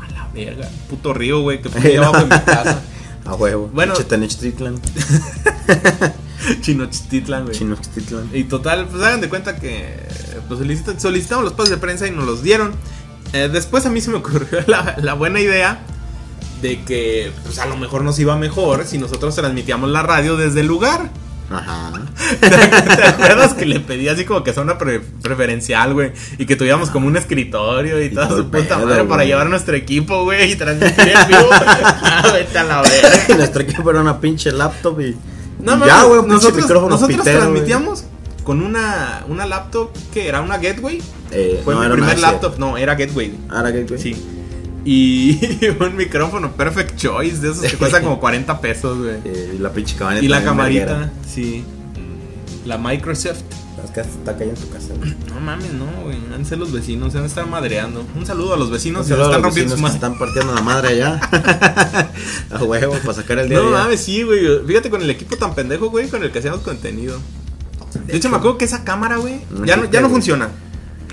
[0.00, 0.68] A la verga.
[0.90, 2.82] Puto río, güey, que fue abajo de mi casa.
[3.24, 3.70] A huevo.
[3.72, 3.94] Bueno.
[3.94, 4.80] Pinche Tenochtitlan.
[6.60, 7.56] Chinochtitlan, güey.
[7.56, 8.30] Chinochtitlan.
[8.32, 9.94] Y total, pues hagan de cuenta que
[10.48, 12.72] pues, solicita- solicitamos los pases de prensa y nos los dieron.
[13.32, 15.80] Eh, después a mí se me ocurrió la, la buena idea
[16.60, 20.60] de que pues a lo mejor nos iba mejor si nosotros transmitíamos la radio desde
[20.60, 21.10] el lugar.
[21.58, 21.92] Ajá.
[22.40, 26.12] ¿Te acuerdas que le pedí así como que zona pre- preferencial, güey?
[26.38, 29.48] Y que tuviéramos como un escritorio y, Y toda su el puta madre para llevar
[29.48, 31.50] nuestro equipo, güey, y transmitir en vivo.
[32.04, 33.10] Ah, vete a la verga.
[33.36, 35.16] Nuestro equipo era una pinche laptop y.
[35.60, 38.04] No, mames, ya, güey, nosotros, nosotros pitero, transmitíamos
[38.44, 41.00] con una, una laptop que era una Gateway.
[41.30, 43.38] Eh, Fue no, mi era primer laptop, no, era Gateway.
[43.48, 44.00] Ahora que, güey.
[44.00, 44.16] Sí.
[44.84, 45.38] Y
[45.80, 49.12] un micrófono Perfect Choice de esos que cuesta como 40 pesos, güey.
[49.24, 50.24] Eh, y la pinche camarita.
[50.24, 51.64] Y la camarita, sí.
[52.64, 53.42] La Microsoft.
[53.84, 55.14] Es que está cayendo en tu casa, güey.
[55.28, 56.16] No mames, no, güey.
[56.34, 58.04] Han ser los vecinos, se van a estar madreando.
[58.14, 59.94] Un saludo a los vecinos a están rompiendo su madre.
[59.94, 61.20] están partiendo la madre allá.
[62.50, 64.64] a huevo, para sacar el día No mames, sí, güey.
[64.66, 67.18] Fíjate con el equipo tan pendejo, güey, con el que hacíamos contenido.
[68.06, 70.48] De hecho, me acuerdo que esa cámara, güey, ya, no, ya no funciona.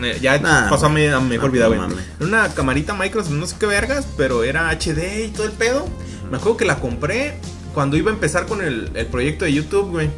[0.01, 1.79] Eh, ya Nah, pasó a mi, a mi mejor no, vida, güey.
[1.79, 5.87] Era una camarita Microsoft, no sé qué vergas, pero era HD y todo el pedo.
[6.31, 7.35] Me acuerdo que la compré
[7.73, 10.09] cuando iba a empezar con el, el proyecto de YouTube, güey.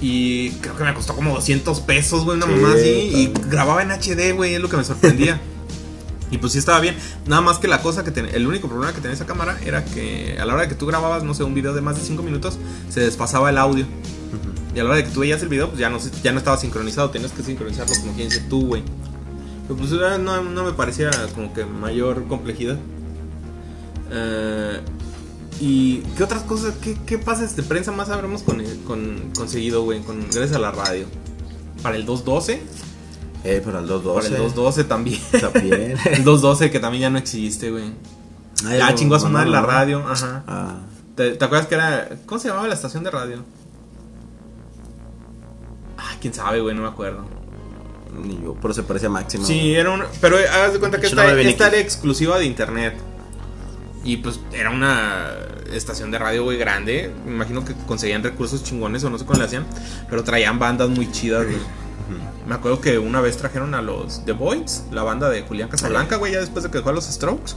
[0.00, 2.88] Y creo que me costó como 200 pesos, güey, una Sí, mamá así.
[2.88, 5.40] Y grababa en HD, güey, es lo que me sorprendía.
[6.30, 6.96] y pues sí estaba bien.
[7.26, 9.84] Nada más que la cosa que tenía, el único problema que tenía esa cámara era
[9.84, 12.02] que a la hora de que tú grababas, no sé, un video de más de
[12.02, 12.58] 5 minutos,
[12.90, 13.86] se desfasaba el audio.
[14.76, 16.38] Y a la hora de que tú veías el video, pues ya no, ya no
[16.38, 18.82] estaba sincronizado, tenías que sincronizarlo como quien dice tú, güey.
[19.66, 22.76] Pero pues no, no me parecía como que mayor complejidad.
[24.10, 24.80] Eh,
[25.60, 30.00] ¿Y qué otras cosas, qué, qué pases de prensa más habremos con, con- conseguido, güey,
[30.02, 31.06] con, gracias a la radio?
[31.82, 32.62] Para el 212,
[33.44, 34.28] Eh, para el 212.
[34.28, 35.20] para el 212 también.
[35.40, 35.96] También.
[36.04, 37.92] el 212 que también ya no existe, güey.
[38.62, 40.44] Ya chingó a no, la radio, ajá.
[40.46, 40.80] Ah,
[41.14, 42.10] ¿Te, te acuerdas que era.
[42.26, 43.42] ¿Cómo se llamaba la estación de radio?
[46.16, 47.24] Ah, quién sabe, güey, no me acuerdo.
[48.22, 49.44] Ni yo, pero se parece a Máximo.
[49.44, 50.02] Sí, era un.
[50.20, 52.96] Pero hagas de cuenta que esta, 89 esta era exclusiva de internet.
[54.04, 55.32] Y pues era una
[55.72, 57.12] estación de radio, güey, grande.
[57.24, 59.66] Me imagino que conseguían recursos chingones o no sé cómo le hacían.
[60.08, 61.58] Pero traían bandas muy chidas, güey.
[62.46, 66.16] Me acuerdo que una vez trajeron a los The Boys, la banda de Julián Casablanca,
[66.16, 67.54] güey, ya después de que dejó a los Strokes.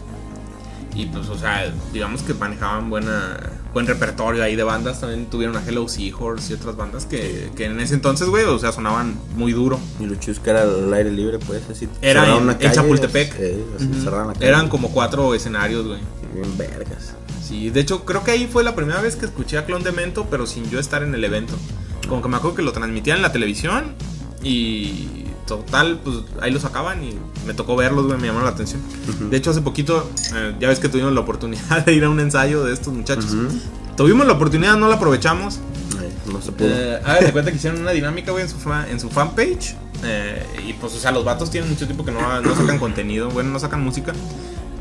[0.96, 3.38] Y pues, o sea, digamos que manejaban buena,
[3.74, 5.00] buen repertorio ahí de bandas.
[5.02, 8.58] También tuvieron a Hello Seahorse y otras bandas que, que en ese entonces, güey, o
[8.60, 9.80] sea, sonaban muy duro.
[10.00, 11.88] Y que era al aire libre, pues, así.
[12.02, 13.36] Era en- una en calle, Chapultepec.
[13.40, 14.48] eh, así, cerraron la calle.
[14.48, 16.00] Eran como cuatro escenarios, güey.
[16.34, 17.14] Bien vergas.
[17.44, 19.92] Sí, de hecho, creo que ahí fue la primera vez que escuché a Clon de
[19.92, 21.56] Mento, pero sin yo estar en el evento.
[22.08, 23.96] Como que me acuerdo que lo transmitían en la televisión
[24.44, 25.19] y
[25.58, 28.82] total, pues ahí lo sacaban y me tocó verlos, güey, me llamaron la atención.
[29.30, 32.20] De hecho, hace poquito, eh, ya ves que tuvimos la oportunidad de ir a un
[32.20, 33.36] ensayo de estos muchachos.
[33.98, 35.60] Tuvimos la oportunidad, no la aprovechamos.
[36.32, 36.70] No se pudo.
[36.70, 39.76] Eh, hagan de cuenta que hicieron una dinámica, güey, en su, fa- en su fanpage.
[40.04, 43.30] eh, y pues, o sea, los vatos tienen mucho tiempo que no, no sacan contenido,
[43.30, 44.14] bueno, no sacan música.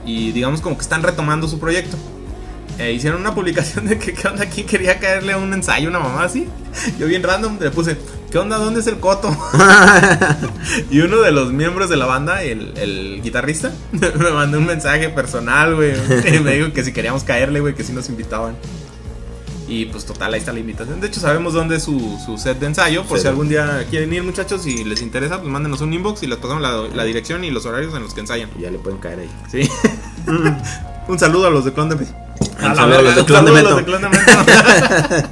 [0.05, 1.97] Y digamos como que están retomando su proyecto.
[2.79, 4.47] Eh, hicieron una publicación de que, ¿qué onda?
[4.47, 6.47] ¿Quién quería caerle a un ensayo, una mamá así?
[6.99, 7.97] Yo bien random le puse,
[8.31, 8.59] ¿qué onda?
[8.59, 9.35] ¿Dónde es el coto?
[10.91, 15.09] y uno de los miembros de la banda, el, el guitarrista, me mandó un mensaje
[15.11, 15.93] personal, güey.
[16.35, 18.57] Y me dijo que si queríamos caerle, güey, que si nos invitaban.
[19.71, 20.99] Y pues total, ahí está la invitación.
[20.99, 23.05] De hecho, sabemos dónde es su, su set de ensayo.
[23.05, 23.23] Por Sí.
[23.23, 26.39] si algún día quieren ir, muchachos, y les interesa, pues mándenos un inbox y les
[26.39, 28.49] pasamos la, la dirección y los horarios en los que ensayan.
[28.59, 29.31] Y ya le pueden caer ahí.
[29.51, 29.69] Sí.
[31.09, 31.97] un saludo a los de Clon de.
[31.97, 35.29] Un saludo a los de Clon de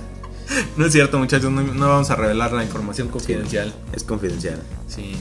[0.77, 3.75] no es cierto, muchachos, no, no vamos a revelar la información confidencial.
[3.93, 4.63] Es confidencial.
[4.89, 5.17] Sí.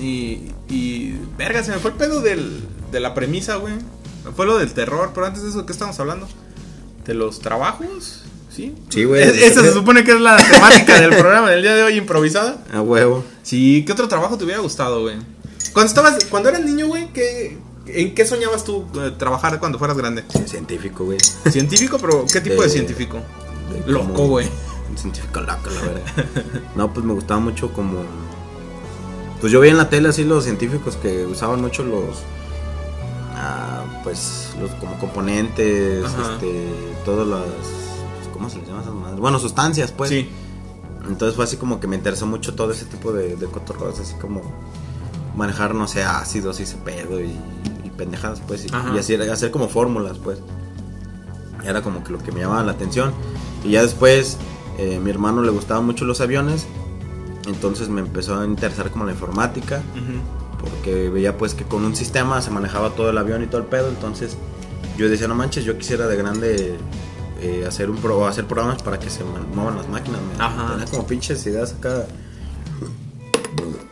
[0.00, 1.18] Y, y.
[1.38, 2.60] Verga, se me fue el pedo del,
[2.90, 3.74] de la premisa, güey.
[4.34, 6.26] Fue lo del terror, pero antes de eso, ¿de qué estamos hablando?
[7.06, 8.22] ¿De los trabajos?
[8.50, 8.74] ¿Sí?
[8.88, 9.22] Sí, güey.
[9.22, 12.64] Es- Esa se supone que es la temática del programa del día de hoy, improvisada.
[12.72, 13.24] A huevo.
[13.42, 15.16] Sí, ¿qué otro trabajo te hubiera gustado, güey?
[15.72, 19.96] Cuando estabas, cuando eras niño, güey, ¿qué, ¿en qué soñabas tú eh, trabajar cuando fueras
[19.96, 20.24] grande?
[20.46, 21.18] Científico, güey.
[21.50, 21.98] ¿Científico?
[22.00, 23.20] ¿Pero qué tipo de De- científico?
[23.86, 24.48] Loco, güey.
[24.90, 26.02] Un científico loco, la verdad.
[26.76, 28.02] No, pues me gustaba mucho como.
[29.40, 32.22] Pues yo veía en la tele así los científicos que usaban mucho los.
[33.34, 36.34] ah, pues los como componentes, Ajá.
[36.34, 36.68] este.
[37.04, 37.40] Todas las.
[37.42, 39.20] pues, ¿Cómo se les llama esas madres?
[39.20, 40.10] Bueno, sustancias, pues.
[40.10, 40.28] sí.
[41.08, 44.14] Entonces fue así como que me interesó mucho todo ese tipo de, de cotorreos, así
[44.14, 44.40] como
[45.36, 47.36] manejar, no sé, ácidos y ese pedo y,
[47.84, 50.38] y pendejadas, pues, y, hacer, hacer como fórmulas, pues.
[51.62, 53.12] Era como que lo que me llamaba la atención.
[53.64, 54.36] Y ya después,
[54.78, 56.66] eh, mi hermano le gustaban mucho los aviones,
[57.46, 60.60] entonces me empezó a interesar como la informática, Ujú.
[60.60, 63.66] porque veía pues que con un sistema se manejaba todo el avión y todo el
[63.66, 64.36] pedo, entonces
[64.96, 66.76] yo decía, no manches, yo quisiera de grande
[67.40, 69.22] eh, hacer un pro, hacer programas para que se
[69.54, 70.20] muevan las máquinas.
[70.38, 70.68] Ajá.
[70.72, 72.06] Tenía como pinches ideas acá.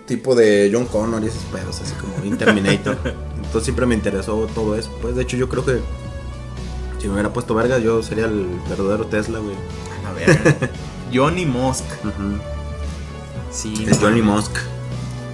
[0.06, 2.98] Tipo de John Connor y esos pedos, así como Terminator.
[3.36, 4.90] Entonces siempre me interesó todo eso.
[5.00, 5.80] Pues de hecho yo creo que
[7.02, 9.56] si me hubiera puesto verga yo sería el verdadero Tesla, güey.
[10.08, 10.70] A ver.
[11.12, 11.84] Johnny Musk.
[12.04, 12.38] Ujú.
[13.50, 13.86] Sí.
[13.88, 14.22] Es Johnny.
[14.22, 14.52] Musk.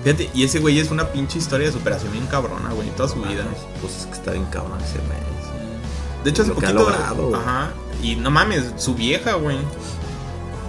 [0.03, 3.21] Fíjate, y ese güey es una pinche historia de superación bien cabrona, güey, toda su
[3.21, 3.45] vida.
[3.81, 6.25] Pues es que está bien cabrón ese mes.
[6.25, 6.91] De hecho, hace Lo que ha poquito.
[6.91, 7.37] logrado.
[7.37, 7.71] Ajá.
[8.03, 9.59] Y no mames, su vieja, güey.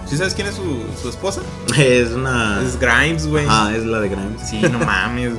[0.07, 1.41] ¿Sí sabes quién es su, su esposa?
[1.77, 2.61] Es una.
[2.61, 3.45] Es Grimes, güey.
[3.47, 4.41] Ah, es la de Grimes.
[4.49, 5.33] Sí, no mames.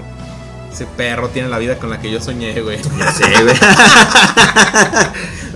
[0.73, 2.79] Ese perro tiene la vida con la que yo soñé, güey.
[2.99, 3.57] Ya sé, güey.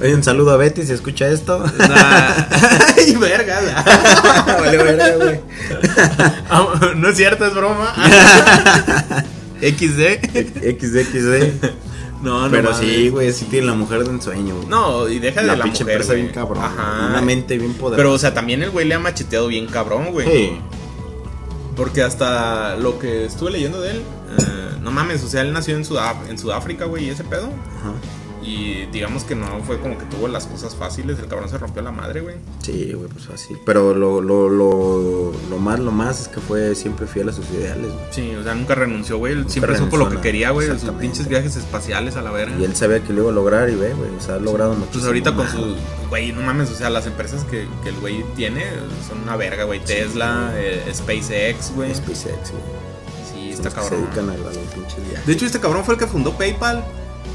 [0.04, 1.64] Oye, un saludo a Betty si escucha esto.
[1.78, 2.46] Nah.
[2.98, 3.58] Ay, verga.
[4.60, 5.40] vale, verga, güey.
[6.96, 7.94] No es cierto, es broma.
[9.62, 10.02] XD.
[10.78, 11.64] XXD.
[12.22, 12.86] No, no Pero mames.
[12.86, 14.68] sí, güey, sí tiene la mujer de ensueño, güey.
[14.68, 16.62] No, y deja de la, la pinche mujer, empresa bien cabrón.
[16.62, 17.06] Ajá.
[17.08, 17.96] Una mente bien poderosa.
[17.96, 20.26] Pero, o sea, también el güey le ha macheteado bien cabrón, güey.
[20.30, 20.52] Sí.
[21.76, 24.02] Porque hasta lo que estuve leyendo de él,
[24.38, 25.86] eh, no mames, o sea, él nació en,
[26.28, 27.46] en Sudáfrica, güey, y ese pedo.
[27.46, 27.94] Ajá.
[28.46, 31.80] Y digamos que no fue como que tuvo las cosas fáciles, el cabrón se rompió
[31.80, 32.36] la madre, güey.
[32.60, 33.56] Sí, güey, pues así.
[33.64, 37.48] Pero lo, lo, lo, lo más, lo más es que fue siempre fiel a sus
[37.50, 38.04] ideales, güey.
[38.10, 39.34] Sí, o sea, nunca renunció, güey.
[39.34, 40.68] Nunca siempre supo lo que quería, güey.
[40.78, 42.54] Sus pinches viajes espaciales a la verga.
[42.58, 44.74] Y él sabía que lo iba a lograr y ve, güey, o sea, ha logrado
[44.74, 44.90] mucho.
[44.92, 45.76] Pues ahorita con su.
[46.10, 48.62] Güey, no mames, o sea, las empresas que, que el güey tiene
[49.08, 49.82] son una verga, güey.
[49.82, 51.94] Tesla, eh, SpaceX, güey.
[51.94, 52.62] SpaceX, güey.
[53.32, 54.00] Sí, está que Se cabrón.
[54.02, 55.26] dedican a, a los pinches viajes.
[55.26, 56.84] De hecho, este cabrón fue el que fundó PayPal.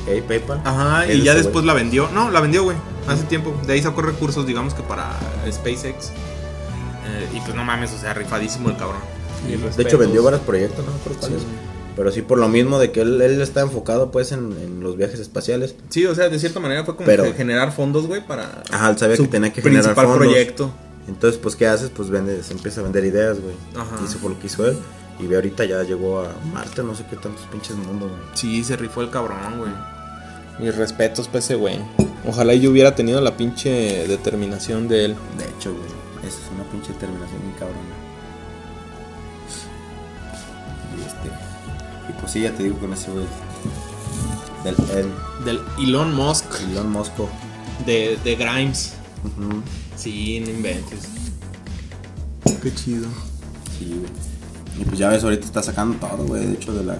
[0.07, 0.61] Hey, PayPal.
[0.65, 2.09] Ajá, y ya después la vendió.
[2.13, 2.77] No, la vendió, güey.
[3.07, 3.53] Hace tiempo.
[3.67, 5.17] De ahí sacó recursos, digamos que para
[5.51, 6.07] SpaceX.
[7.07, 9.01] Eh, y pues no mames, o sea, rifadísimo el cabrón.
[9.75, 10.91] De hecho, vendió varios proyectos, ¿no?
[10.91, 11.35] Por Sí.
[11.95, 14.95] Pero sí, por lo mismo de que él, él está enfocado pues en, en los
[14.95, 15.75] viajes espaciales.
[15.89, 18.89] Sí, o sea, de cierta manera fue como Pero- que generar fondos, güey, para Ajá,
[18.91, 20.27] él sabía su que tenía que generar principal fondos.
[20.27, 20.71] proyecto.
[21.09, 21.89] Entonces, pues, ¿qué haces?
[21.93, 23.55] Pues vendes, empieza a vender ideas, güey.
[23.75, 23.97] Ajá.
[24.01, 24.77] Y eso fue lo que hizo él.
[25.19, 28.21] Y ve ahorita ya llegó a Marte, no sé qué tantos pinches mundos, güey.
[28.33, 29.71] Sí, se rifó el cabrón, güey.
[30.59, 31.79] Mis respetos para ese güey.
[32.25, 35.15] Ojalá yo hubiera tenido la pinche determinación de él.
[35.37, 35.85] De hecho, güey,
[36.27, 37.79] esa es una pinche terminación bien cabrona.
[40.97, 41.29] Y este.
[42.09, 43.25] Y pues sí, ya te digo con ese güey.
[44.63, 47.13] Del el, Del Elon Musk, Elon Musk.
[47.85, 48.93] de, de Grimes.
[49.23, 49.61] Ujú.
[49.95, 51.07] Sí, no inventes.
[52.61, 53.07] Qué chido.
[53.77, 54.28] Sí, güey.
[54.79, 56.45] Y pues ya ves, ahorita está sacando todo, güey.
[56.45, 56.99] De hecho, de la.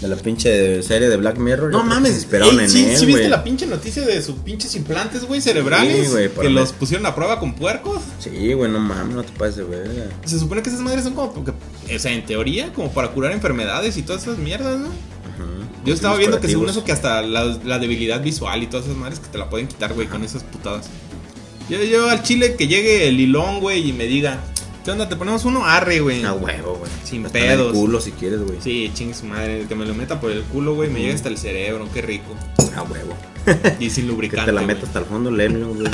[0.00, 1.72] De la pinche serie de Black Mirror.
[1.72, 5.24] No mames, esperaron en sí, él, sí viste la pinche noticia de sus pinches implantes,
[5.24, 6.06] güey, cerebrales.
[6.06, 8.00] Sí, güey, para que los pusieron a prueba con puercos.
[8.20, 10.04] Sí, güey, no mames, no te pases de verga.
[10.24, 11.52] Se supone que esas madres son como, porque,
[11.92, 14.86] o sea, en teoría, como para curar enfermedades y todas esas mierdas, ¿no?
[14.86, 15.84] Ujú.
[15.84, 18.96] Yo estaba viendo que según eso que hasta la, la debilidad visual y todas esas
[18.96, 20.86] madres que te la pueden quitar, güey, con esas putadas.
[21.68, 24.38] Yo, yo al chile que llegue el hilón, güey, y me diga,
[24.88, 25.06] ¿qué onda?
[25.06, 25.66] ¿Te ponemos uno?
[25.66, 26.24] Arre, güey.
[26.24, 26.90] A huevo, güey.
[27.04, 27.72] Sin Hasta en el pedos.
[27.74, 28.56] culo si quieres, güey.
[28.62, 31.28] Sí, ching su madre, que me lo meta por el culo, güey, me llega hasta
[31.28, 32.34] el cerebro, qué rico.
[32.74, 33.14] A huevo.
[33.80, 34.46] Y sin Que lubricante.
[34.46, 35.90] te la metas hasta el fondo, léelo, güey.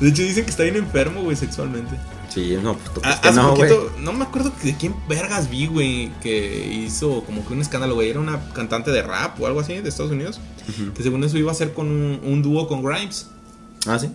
[0.00, 1.96] De hecho, dicen que está bien enfermo, güey, sexualmente.
[2.28, 3.68] Sí, no, pues tú Ah, que no, güey.
[3.68, 7.96] poquito, no me acuerdo de quién vergas vi, güey, que hizo como que un escándalo,
[7.96, 8.10] güey.
[8.10, 10.38] Era una cantante de rap o algo así de Estados Unidos.
[10.94, 13.28] Que según eso iba a hacer con un, un dúo con Grimes.
[13.88, 14.08] Ah, sí.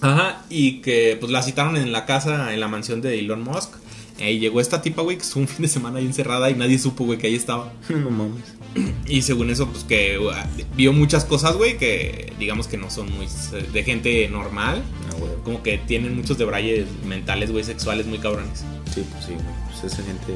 [0.00, 3.70] Ajá, y que pues la citaron en la casa, en la mansión de Elon Musk.
[4.18, 6.54] Eh, Y llegó esta tipa, güey, que estuvo un fin de semana ahí encerrada y
[6.54, 7.72] nadie supo, güey, que ahí estaba.
[7.88, 8.44] No mames.
[9.06, 10.30] Y según eso, pues que uh,
[10.76, 13.26] vio muchas cosas, güey, que digamos que no son muy
[13.72, 14.82] de gente normal.
[15.10, 15.40] A huevo.
[15.44, 18.64] Como que tienen muchos debrayes mentales, güey, sexuales muy cabrones.
[18.94, 19.46] Sí, pues sí, güey.
[19.70, 20.34] Pues esa gente.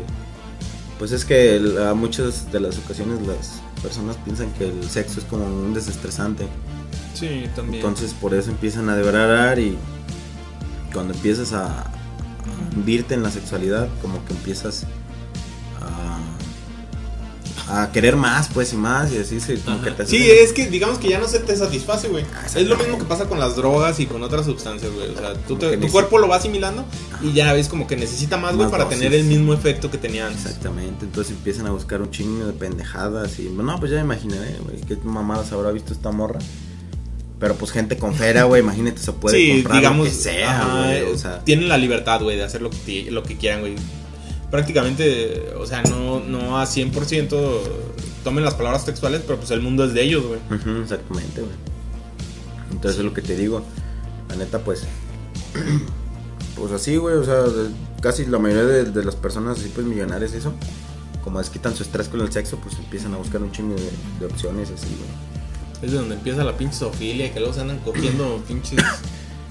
[0.98, 5.26] Pues es que a muchas de las ocasiones las personas piensan que el sexo es
[5.26, 6.46] como un desestresante.
[7.20, 7.76] Sí, también.
[7.76, 9.76] Entonces por eso empiezan a deverar y
[10.92, 11.84] cuando empiezas a, a
[12.74, 14.84] hundirte en la sexualidad, como que empiezas
[17.68, 20.40] a, a querer más, pues y más, y así se, como que te Sí, haces-
[20.42, 22.24] es que digamos que ya no se te satisface, güey.
[22.34, 25.10] Ah, Es lo mismo que pasa con las drogas y con otras sustancias, güey.
[25.10, 26.84] O sea, tú te- tu neces- cuerpo lo va asimilando
[27.22, 28.98] y ya ves como que necesita más, güey, para dosis.
[28.98, 30.46] tener el mismo efecto que tenía antes.
[30.46, 34.56] Exactamente, entonces empiezan a buscar un chingo de pendejadas y no, pues ya me imaginaré,
[34.64, 36.40] güey, qué mamadas habrá visto esta morra.
[37.40, 40.60] Pero pues gente con fera, güey, imagínate, se puede sí, comprar digamos, lo que sea,
[40.60, 43.60] ajá, güey, o sea, tienen la libertad, güey, de hacer lo que, lo que quieran,
[43.60, 43.76] güey.
[44.50, 47.60] Prácticamente, o sea, no, no a 100%
[48.24, 50.40] tomen las palabras textuales, pero pues el mundo es de ellos, güey.
[50.50, 51.54] ujú, exactamente, güey.
[52.72, 53.62] Entonces es lo que te digo,
[54.28, 54.82] la neta, pues,
[56.56, 57.42] pues así, güey, o sea,
[58.02, 60.52] casi la mayoría de, de las personas así, pues millonarias, eso,
[61.24, 64.26] como desquitan su estrés con el sexo, pues empiezan a buscar un chingo de, de
[64.26, 65.39] opciones así, güey.
[65.82, 68.80] Es de donde empieza la pinche sofilia y que luego se andan cogiendo pinches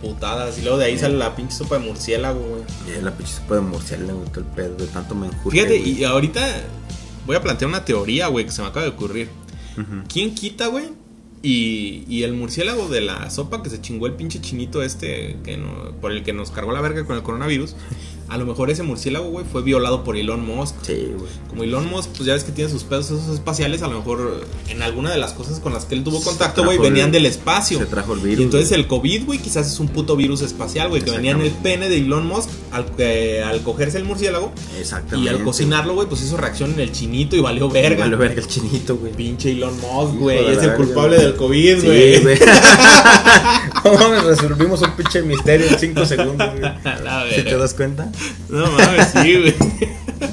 [0.01, 3.01] putadas y luego de ahí sale la pinche sopa de murciélago, güey.
[3.01, 5.99] La pinche sopa de murciélago, todo el pedo, de tanto me enjurje, Fíjate, güey.
[5.99, 6.45] y ahorita
[7.25, 9.29] voy a plantear una teoría, güey, que se me acaba de ocurrir.
[10.11, 10.85] ¿Quién quita, güey?
[11.41, 15.55] Y, y el murciélago de la sopa que se chingó el pinche chinito este que
[15.55, 17.75] no- por el que nos cargó la verga con el coronavirus.
[18.29, 20.75] A lo mejor ese murciélago, güey, fue violado por Elon Musk.
[20.83, 21.31] Sí, güey.
[21.49, 24.45] Como Elon Musk, pues ya ves que tiene sus pedos esos espaciales, a lo mejor
[24.67, 27.25] en alguna de las cosas con las que él tuvo contacto, güey, el- venían del
[27.25, 27.79] espacio.
[27.79, 28.39] Se trajo el virus.
[28.39, 31.41] Y entonces el COVID, güey, quizás es un puto virus espacial, güey, que venía en
[31.41, 35.25] el pene de Elon Musk al, que- al cogerse el murciélago Exactamente.
[35.31, 38.03] y al cocinarlo, güey, pues hizo reacción en el chinito y valió verga.
[38.03, 39.11] Vale verga el chinito, güey.
[39.13, 42.21] Pinche Elon Musk, güey, es el culpable del COVID, Sí, güey.
[42.21, 42.37] güey.
[43.83, 46.71] No mames, resolvimos un pinche misterio en 5 segundos, güey.
[47.35, 48.11] ¿Sí te das cuenta?
[48.49, 49.55] No mames, sí, güey.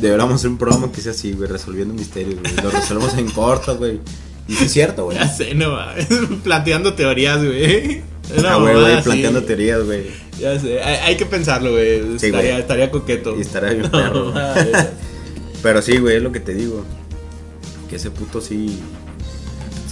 [0.01, 2.55] Deberíamos hacer un programa que sea así, güey, resolviendo misterios, güey.
[2.63, 4.01] Lo resolvemos en corto, güey.
[4.49, 5.17] Y sí es cierto, güey.
[5.19, 6.07] Ya sé, no mames.
[6.45, 8.03] Planteando teorías, güey.
[8.45, 10.11] Ah, güey, güey, planteando teorías, güey.
[10.41, 12.19] Ya sé, hay, hay que pensarlo, güey.
[12.19, 12.61] Sí, estaría, güey.
[12.63, 13.37] estaría coqueto.
[13.37, 14.33] Y estaría bien No, perro.
[14.33, 14.87] mames.
[15.63, 16.85] Pero sí, güey, es lo que te digo.
[17.89, 18.81] Que ese puto sí.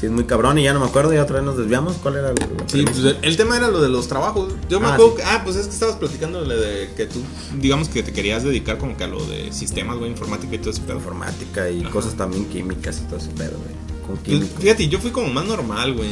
[0.04, 1.14] Sí es muy cabrón y ya no me acuerdo.
[1.14, 1.94] Y otra vez nos desviamos.
[2.02, 2.36] ¿Cuál era el,
[2.66, 4.52] Sí, pues el, el tema era lo de los trabajos.
[4.68, 5.16] Yo me Ah, acuerdo sí.
[5.18, 7.20] que, ah, pues es que estabas platicando de que tú,
[7.58, 10.70] digamos que te querías dedicar como que a lo de sistemas, güey, informática y todo
[10.70, 10.96] ese pedo.
[10.96, 11.90] informática y Ajá.
[11.90, 13.84] cosas también químicas y todo ese pedo, güey.
[14.06, 16.10] Con Pues, fíjate, yo fui como más normal, güey.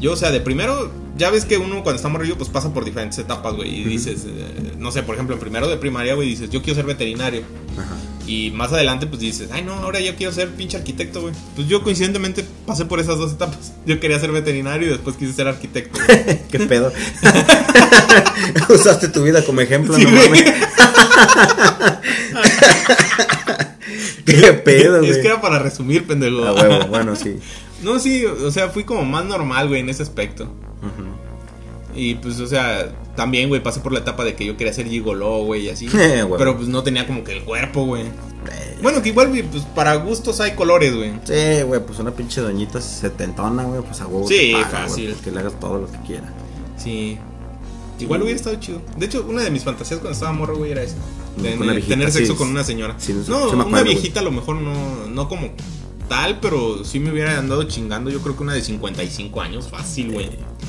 [0.00, 2.84] Yo, o sea, de primero, ya ves que uno cuando está morrillo, pues pasa por
[2.84, 3.80] diferentes etapas, güey.
[3.80, 6.76] Y dices, eh, no sé, por ejemplo, en primero de primaria, güey, dices, yo quiero
[6.76, 7.42] ser veterinario.
[7.76, 7.96] Ajá.
[8.26, 11.34] Y más adelante, pues dices, ay, no, ahora yo quiero ser pinche arquitecto, güey.
[11.56, 13.72] Pues yo coincidentemente pasé por esas dos etapas.
[13.86, 15.98] Yo quería ser veterinario y después quise ser arquitecto.
[16.50, 16.92] ¿Qué pedo?
[18.68, 20.44] Usaste tu vida como ejemplo, Sí, no mames.
[24.24, 25.10] ¿Qué pedo, güey?
[25.10, 26.44] Es que era para resumir, pendejo.
[26.44, 27.36] A huevo, bueno, sí.
[27.82, 30.44] No, sí, o sea, fui como más normal, güey, en ese aspecto.
[30.44, 31.10] Ujú.
[31.94, 34.86] Y pues, o sea, también, güey, pasé por la etapa de que yo quería ser
[34.86, 35.86] gigoló, güey, y así.
[35.94, 36.38] Eh, güey.
[36.38, 38.02] Pero pues no tenía como que el cuerpo, güey.
[38.02, 41.12] Eh, Bueno, que igual, güey, pues para gustos hay colores, güey.
[41.24, 44.28] Sí, güey, pues una pinche doñita setentona, güey, pues a huevo.
[44.28, 45.04] Sí, paga, fácil.
[45.04, 46.32] güey, pues que le hagas todo lo que quiera.
[46.76, 47.18] Sí.
[47.98, 48.80] Igual hubiera estado chido.
[48.96, 50.82] De hecho, una de mis fantasías cuando estaba morro, güey, era
[51.36, 52.38] viejita, tener sexo sí.
[52.38, 52.94] con una señora.
[52.98, 55.48] Sí, no, sí me una acuerdo, viejita a lo mejor no, no como
[56.10, 58.10] tal, pero sí me hubiera andado chingando.
[58.10, 60.28] Yo creo que una de 55 años, fácil, güey.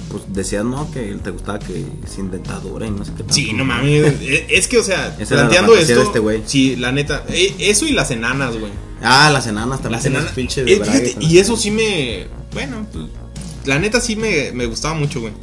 [0.09, 0.89] Pues decías, ¿no?
[0.91, 3.33] Que te gustaba que sin dentadura y no sé qué tanto.
[3.33, 4.13] Sí, no mames.
[4.21, 5.95] Eh, Es que, o sea, Esa planteando esto.
[5.95, 6.41] de este güey.
[6.45, 7.25] sí, la neta.
[7.27, 8.71] eh, Eso y las enanas, güey.
[9.01, 9.91] Ah, las enanas también.
[9.97, 10.37] Las enanas.
[10.37, 12.27] eh, de fíjate, con y eso sí me.
[12.53, 13.05] Bueno, pues.
[13.65, 15.33] La neta sí me, me gustaba mucho, güey.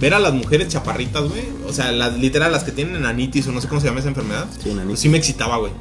[0.00, 1.42] Ver a las mujeres chaparritas, güey.
[1.66, 4.08] O sea, las literal, las que tienen enanitis o no sé cómo se llama esa
[4.08, 4.46] enfermedad.
[4.62, 4.88] Sí, enanitis.
[4.90, 5.72] Pues sí me excitaba, güey.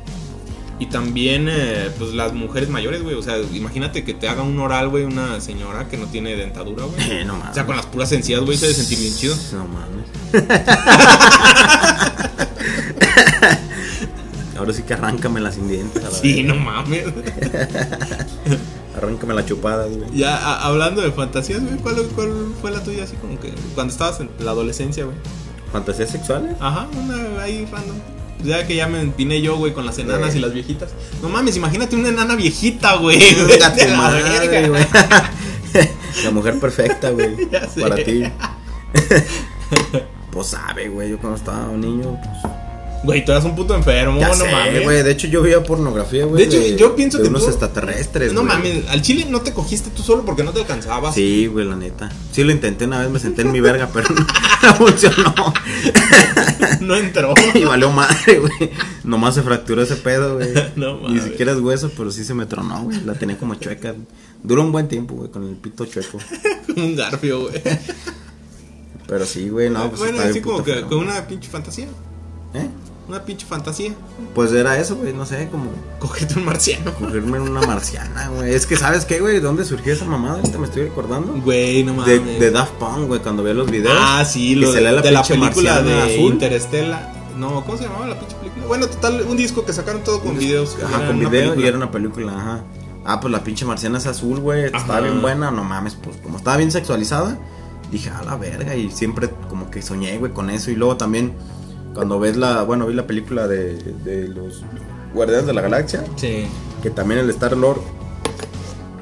[0.84, 3.16] Y también, eh, pues las mujeres mayores, güey.
[3.16, 6.84] O sea, imagínate que te haga un oral, güey, una señora que no tiene dentadura,
[6.84, 7.02] güey.
[7.10, 7.52] Eh, no mames.
[7.52, 9.34] O sea, con las puras encías, güey, se debe sentir bien chido.
[9.54, 10.04] No mames.
[14.58, 16.04] Ahora sí que arráncame las sin dientes.
[16.22, 17.06] Sí, no mames.
[18.98, 20.04] Arráncame la chupada, güey.
[20.14, 22.30] Ya a- hablando de fantasías, güey, ¿cuál, ¿cuál
[22.62, 25.16] fue la tuya así como que cuando estabas en la adolescencia, güey?
[25.72, 26.56] ¿Fantasías sexuales?
[26.60, 27.96] Ajá, una ahí random.
[28.44, 30.38] Ya que ya me empiné yo, güey, con las enanas Güey.
[30.38, 30.90] y las viejitas.
[31.22, 33.20] No mames, imagínate una enana viejita, güey.
[33.48, 34.68] Vete a la madre, verga.
[34.68, 34.86] güey.
[36.24, 37.36] La mujer perfecta, güey.
[37.52, 37.82] Ya sé.
[37.82, 38.24] Para ti.
[40.32, 41.10] Pues sabe, güey.
[41.12, 42.54] Yo cuando estaba un niño, pues.
[43.04, 44.84] Güey, tú eras un puto enfermo, Ya no sé, mames.
[44.84, 45.04] güey.
[45.04, 46.46] De hecho, yo veía pornografía, güey.
[46.48, 48.32] De hecho, yo pienso de que unos tú- extraterrestres.
[48.32, 48.54] No güey.
[48.54, 51.14] mames, al chile no te cogiste tú solo porque no te alcanzabas.
[51.14, 52.10] Sí, güey, la neta.
[52.32, 54.26] Sí lo intenté una vez, me senté en mi verga, pero no,
[54.76, 55.34] funcionó.
[56.80, 57.34] No entró.
[57.54, 58.72] Y valió madre, güey.
[59.04, 60.50] Nomás se fracturó ese pedo, güey.
[60.76, 61.24] No Ni mames.
[61.26, 63.02] siquiera es hueso, pero sí se me tronó, güey.
[63.06, 63.94] La tenía como chueca.
[64.42, 66.20] Duró un buen tiempo, güey, con el pito chueco.
[66.74, 67.62] Como un garfio, güey.
[69.08, 70.88] Pero sí, güey, no, pues bueno, así como que feo.
[70.88, 71.88] con una pinche fantasía.
[72.54, 72.68] ¿Eh?
[73.14, 73.94] Una pinche fantasía.
[74.34, 76.92] Pues era eso, güey, no sé, como Cogete un marciano.
[76.96, 78.56] cogerme una marciana, güey.
[78.56, 79.36] Es que, ¿sabes qué, güey?
[79.36, 80.38] ¿De dónde surgió esa mamada?
[80.40, 81.32] Ahorita me estoy recordando.
[81.44, 82.40] Güey, no mames.
[82.40, 83.96] de Daft Punk, güey, cuando veo los videos.
[83.96, 86.34] Ah, sí, lo de, la de la película de azul.
[86.34, 87.14] Interestela.
[87.38, 88.66] No, ¿cómo se llamaba la pinche película?
[88.66, 90.76] Bueno, total, un disco que sacaron todo con videos.
[90.84, 92.64] Ajá, con una video y era una película, ajá.
[93.06, 94.64] Ah, pues la pinche marciana es azul, güey.
[94.64, 97.38] Estaba bien buena, no mames, pues como estaba bien sexualizada,
[97.92, 98.76] dije, a la verga.
[98.76, 100.72] Y siempre como que soñé, güey, con eso.
[100.72, 101.34] Y luego también,
[101.94, 104.64] cuando ves la, bueno, vi la película de, de los
[105.14, 106.46] Guardianes de la Galaxia, Sí.
[106.82, 107.82] que también el Star Lord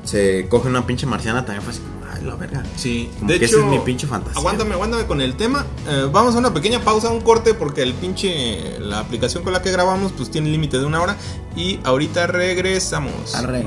[0.03, 1.81] se coge una pinche marciana, también fue así,
[2.13, 2.63] ay, la verga.
[2.75, 4.39] Sí, Como de que hecho, esa es mi pinche fantasía.
[4.39, 5.65] Aguántame, aguántame con el tema.
[5.87, 8.79] Eh, vamos a una pequeña pausa, un corte, porque el pinche.
[8.79, 11.15] La aplicación con la que grabamos, pues tiene límite de una hora.
[11.55, 13.35] Y ahorita regresamos.
[13.35, 13.65] Arre.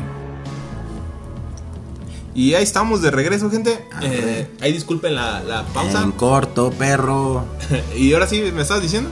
[2.35, 3.87] Y ahí estamos de regreso, gente.
[3.93, 4.09] Arre.
[4.41, 6.03] Eh, ahí disculpen la, la pausa.
[6.03, 7.45] En corto, perro.
[7.97, 9.11] y ahora sí, ¿me estabas diciendo?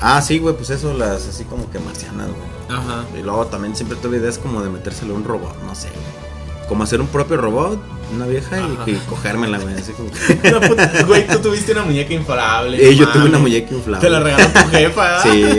[0.00, 2.78] Ah, sí, güey, pues eso, las así como que marcianas, güey.
[2.78, 3.04] Aja.
[3.18, 6.28] Y luego también siempre tuve ideas como de metérselo a un robot, no sé, güey.
[6.68, 7.80] Como hacer un propio robot,
[8.14, 8.90] una vieja, y, Ajá.
[8.90, 9.74] y cogérmela, güey.
[9.74, 10.50] Así como que.
[10.50, 12.88] No, puta, güey, tú tuviste una muñeca inflable.
[12.88, 14.00] Eh, yo tuve una muñeca inflable.
[14.00, 15.22] Te la regaló tu jefa.
[15.22, 15.52] Sí.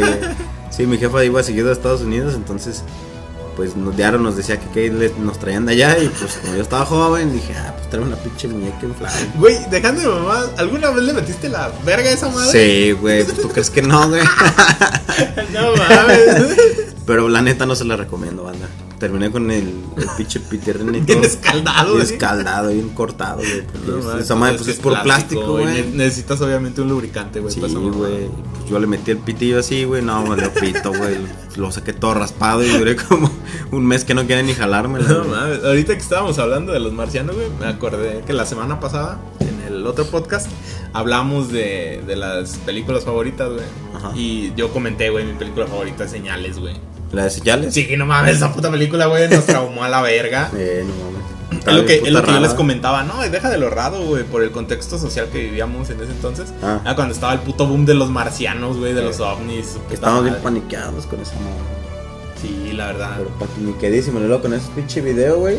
[0.69, 2.83] Sí, mi jefa iba seguido a Estados Unidos, entonces,
[3.59, 4.89] pues nos, diario nos decía que,
[5.19, 5.97] nos traían de allá.
[6.01, 9.17] Y pues como yo estaba joven, dije, ah, pues trae una pinche muñeca inflable.
[9.35, 12.51] Güey, dejando de mamá, ¿alguna vez le metiste la verga a esa madre?
[12.53, 14.21] Sí, güey, pues tú crees que no, güey.
[15.51, 16.55] No mames.
[17.05, 18.69] Pero la neta no se la recomiendo, banda.
[18.99, 19.63] Terminé con el,
[19.97, 23.61] el pinche pitirrín y Bien escaldado, Bien escaldado, bien cortado, güey.
[23.65, 25.87] porque No es- mames, esa madre pues pues es es por plástico, güey.
[25.93, 27.53] Necesitas obviamente un lubricante, güey.
[27.53, 27.81] Sí, güey.
[27.91, 30.01] Pues yo le metí el pitillo así, güey.
[30.01, 31.15] No, me lo pito, güey.
[31.55, 33.31] Lo saqué todo raspado y duré como
[33.71, 35.07] un mes que no quería ni jalármela.
[35.07, 38.79] No mames, ahorita que estábamos hablando de los marcianos, güey, me acordé que la semana
[38.79, 40.47] pasada, en el otro podcast,
[40.93, 43.65] hablamos de, de las películas favoritas, güey.
[44.15, 46.75] Y yo comenté, güey, mi película favorita es Señales, güey.
[47.11, 47.73] ¿La de señales?
[47.73, 50.49] Sí, no mames, esa puta película, güey, nos traumó a la verga.
[50.57, 51.19] Eh, no mames.
[51.65, 54.23] Es lo que, es lo que yo les comentaba, no, deja de lo raro, güey,
[54.23, 56.53] por el contexto social que vivíamos en ese entonces.
[56.61, 56.79] Ah.
[56.85, 59.07] Ah, cuando estaba el puto boom de los marcianos, güey, de Sí.
[59.07, 59.77] los ovnis.
[59.91, 61.53] Estamos bien paniqueados con esa madre.
[62.41, 63.15] Sí, la verdad.
[63.17, 64.19] Pero paniquedísimo.
[64.19, 65.57] Y luego con ese pinche video, güey.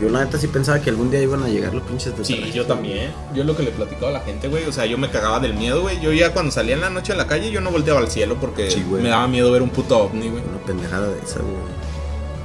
[0.00, 2.50] Yo la neta sí pensaba que algún día iban a llegar los pinches de Sí,
[2.54, 3.10] yo también.
[3.34, 4.64] Yo lo que le platicaba a la gente, güey.
[4.64, 6.00] O sea, yo me cagaba del miedo, güey.
[6.00, 8.36] Yo ya cuando salía en la noche a la calle, yo no volteaba al cielo
[8.40, 10.42] porque Sí, me daba miedo ver un puto ovni, güey.
[10.42, 11.54] Una pendejada de esa, güey.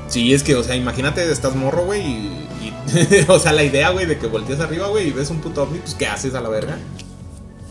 [0.08, 2.02] Sí, es que, o sea, imagínate, estás morro, güey.
[2.02, 5.40] Y, y- o sea, la idea, güey, de que volteas arriba, güey, y ves un
[5.40, 6.78] puto ovni, pues ¿qué haces a la verga?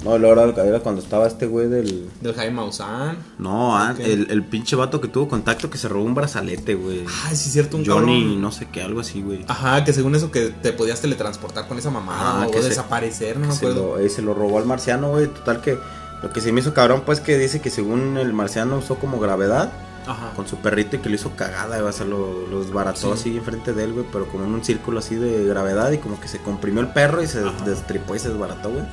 [0.04, 2.08] No, la hora era cuando estaba este güey del.
[2.20, 3.16] Del Jaime Maussan.
[3.38, 4.00] No, ah, Ok.
[4.00, 7.00] el, el pinche vato que tuvo contacto que se robó un brazalete, güey.
[7.24, 8.42] Ay, sí, es cierto, un Johnny, cabrón.
[8.42, 9.44] no sé qué, algo así, güey.
[9.48, 12.68] Ajá, que según eso que te podías teletransportar con esa mamada Ah, o que se-
[12.68, 13.96] desaparecer, no me se, acuerdo.
[13.96, 15.26] lo, eh, se lo robó al marciano, güey.
[15.28, 15.78] Total que
[16.22, 19.18] lo que se me hizo cabrón, pues que dice que según el marciano usó como
[19.18, 19.72] gravedad
[20.06, 20.32] Ajá.
[20.36, 21.88] con su perrito y que lo hizo cagada, güey.
[21.88, 23.20] O sea, lo, lo desbarató Sí.
[23.30, 24.06] así enfrente de él, güey.
[24.12, 27.22] Pero como en un círculo así de gravedad y como que se comprimió el perro
[27.22, 27.64] y se Ajá.
[27.64, 28.84] destripó y se desbarató, güey.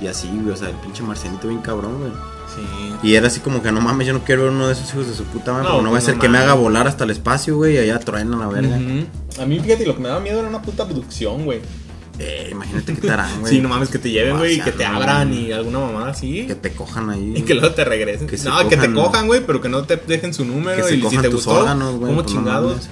[0.00, 0.50] Y así, güey.
[0.50, 2.12] O sea, el pinche marcianito bien cabrón, güey.
[2.54, 2.62] Sí.
[3.02, 5.06] Y era así como que no mames, yo no quiero ver uno de esos hijos
[5.08, 5.64] de su puta madre.
[5.64, 7.56] No, porque no va a pues, ser no que me haga volar hasta el espacio,
[7.56, 7.74] güey.
[7.74, 8.76] Y allá truenan la verga.
[8.76, 11.60] A mí, fíjate, lo que me daba miedo era una puta abducción, güey.
[12.18, 13.52] Eh, imagínate qué te harán, güey.
[13.52, 16.46] Sí, no mames, que te lleven, güey, y que te abran y alguna mamada así.
[16.46, 17.34] Que te cojan ahí.
[17.36, 18.26] Y que luego te regresen.
[18.26, 20.76] Que no, que te cojan, cojan, güey, pero que no te dejen su número.
[20.76, 22.12] que se y si cojan te tus gustó, órganos, güey.
[22.12, 22.88] como pues, no chingados.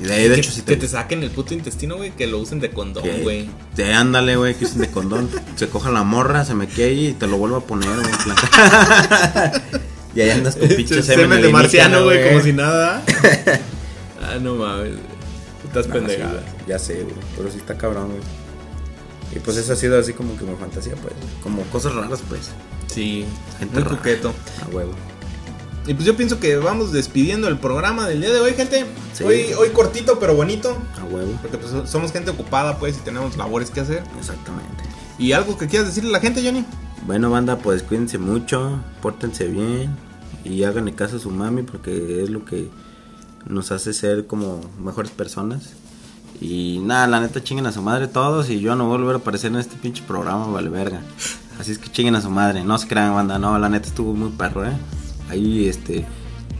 [0.00, 2.10] Y de ahí, de que, hecho, si que te, te saquen el puto intestino, güey,
[2.10, 3.48] que lo usen de condón, güey.
[3.76, 5.30] de ándale, güey, que usen de condón.
[5.56, 8.06] se coja la morra, se me quede y te lo vuelvo a poner, güey.
[10.16, 13.02] y ahí andas con pinche semen, Semen de marciano, güey, como si nada.
[14.22, 14.92] ah, no mames.
[15.62, 16.32] Putas No, sí, pendejadas.
[16.42, 17.14] güey, ya sé, güey.
[17.36, 18.20] Pero sí está cabrón, güey.
[19.34, 21.14] Y pues eso ha sido así como que mi fantasía, pues.
[21.42, 22.50] Como cosas raras, pues.
[22.92, 23.24] Sí,
[23.58, 23.96] Gente muy rara.
[23.96, 24.34] coqueto.
[24.64, 24.92] A huevo.
[25.86, 28.86] Y pues yo pienso que vamos despidiendo el programa del día de hoy, gente.
[29.12, 29.24] Sí.
[29.24, 30.78] Hoy, hoy cortito, pero bonito.
[30.98, 31.38] A huevo.
[31.42, 34.02] Porque pues somos gente ocupada, pues, y tenemos labores que hacer.
[34.18, 34.84] Exactamente.
[35.18, 36.64] ¿Y algo que quieras decirle a la gente, Johnny?
[37.06, 39.94] Bueno, banda, pues cuídense mucho, pórtense bien
[40.42, 42.70] y háganle caso a su mami porque es lo que
[43.46, 45.72] nos hace ser como mejores personas.
[46.40, 49.16] Y nada, la neta chinguen a su madre todos y yo no voy a volver
[49.16, 51.02] a aparecer en este pinche programa, vale verga.
[51.60, 54.14] Así es que chinguen a su madre, no se crean, banda, no, la neta estuvo
[54.14, 54.72] muy perro, eh.
[55.30, 56.04] Ahí, este,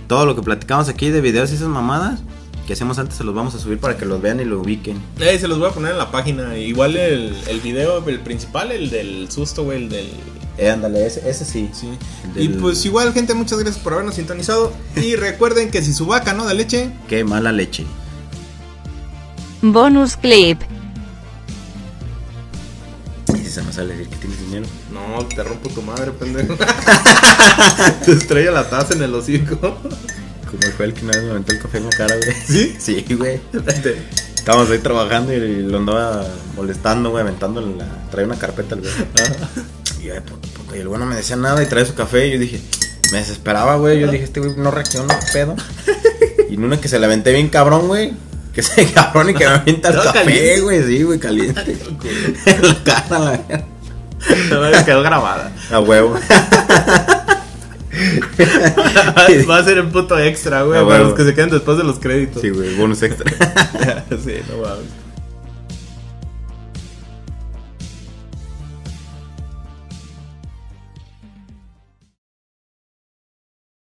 [0.09, 2.21] todo lo que platicamos aquí de videos y esas mamadas
[2.67, 4.99] que hacemos antes se los vamos a subir para que los vean y lo ubiquen.
[5.21, 6.57] Eh, se los voy a poner en la página.
[6.57, 10.09] Igual el, el video, el principal, el del susto, güey, el del...
[10.57, 11.69] Eh, ándale, ese, ese sí.
[11.75, 11.89] Sí.
[12.35, 14.73] Del- Y pues igual, gente, muchas gracias por habernos sintonizado.
[14.97, 17.85] Y recuerden que si su vaca no da leche, Qué mala leche.
[19.61, 20.61] Bonus clip.
[23.35, 24.67] Y si se me sale decir que tienes dinero.
[24.95, 26.55] No, te rompo tu madre, pendejo.
[28.05, 29.59] te estrella la taza en el hocico.
[29.59, 32.37] Como fue el que una vez me aventó el café en la cara, güey.
[32.47, 32.77] ¿Sí?
[32.79, 33.41] Sí, güey.
[34.37, 38.09] Estábamos ahí trabajando y lo andaba molestando, güey, aventando la...
[38.11, 38.93] Traía una carpeta el güey.
[40.03, 42.29] Y, ay, puto, puto, y el güey no me decía nada y traía su café
[42.29, 42.61] y yo dije...
[43.13, 44.01] Me desesperaba, güey.
[44.01, 45.57] Yo dije, este güey no reacciona, ¿qué pedo.
[46.51, 48.13] Y en una que se la aventé bien cabrón, güey.
[48.53, 50.85] Que se cabrón y que me avienta el café, güey.
[50.85, 51.77] Sí, güey, caliente.
[52.47, 53.67] en la cara, la verga.
[54.85, 55.53] Quedó grabada.
[55.71, 56.15] A huevo.
[59.49, 61.85] Va a ser el puto extra, güey, Ah, para los que se quedan después de
[61.85, 62.43] los créditos.
[62.43, 63.31] Sí, güey, bonus extra.
[64.11, 65.04] sí, no mames.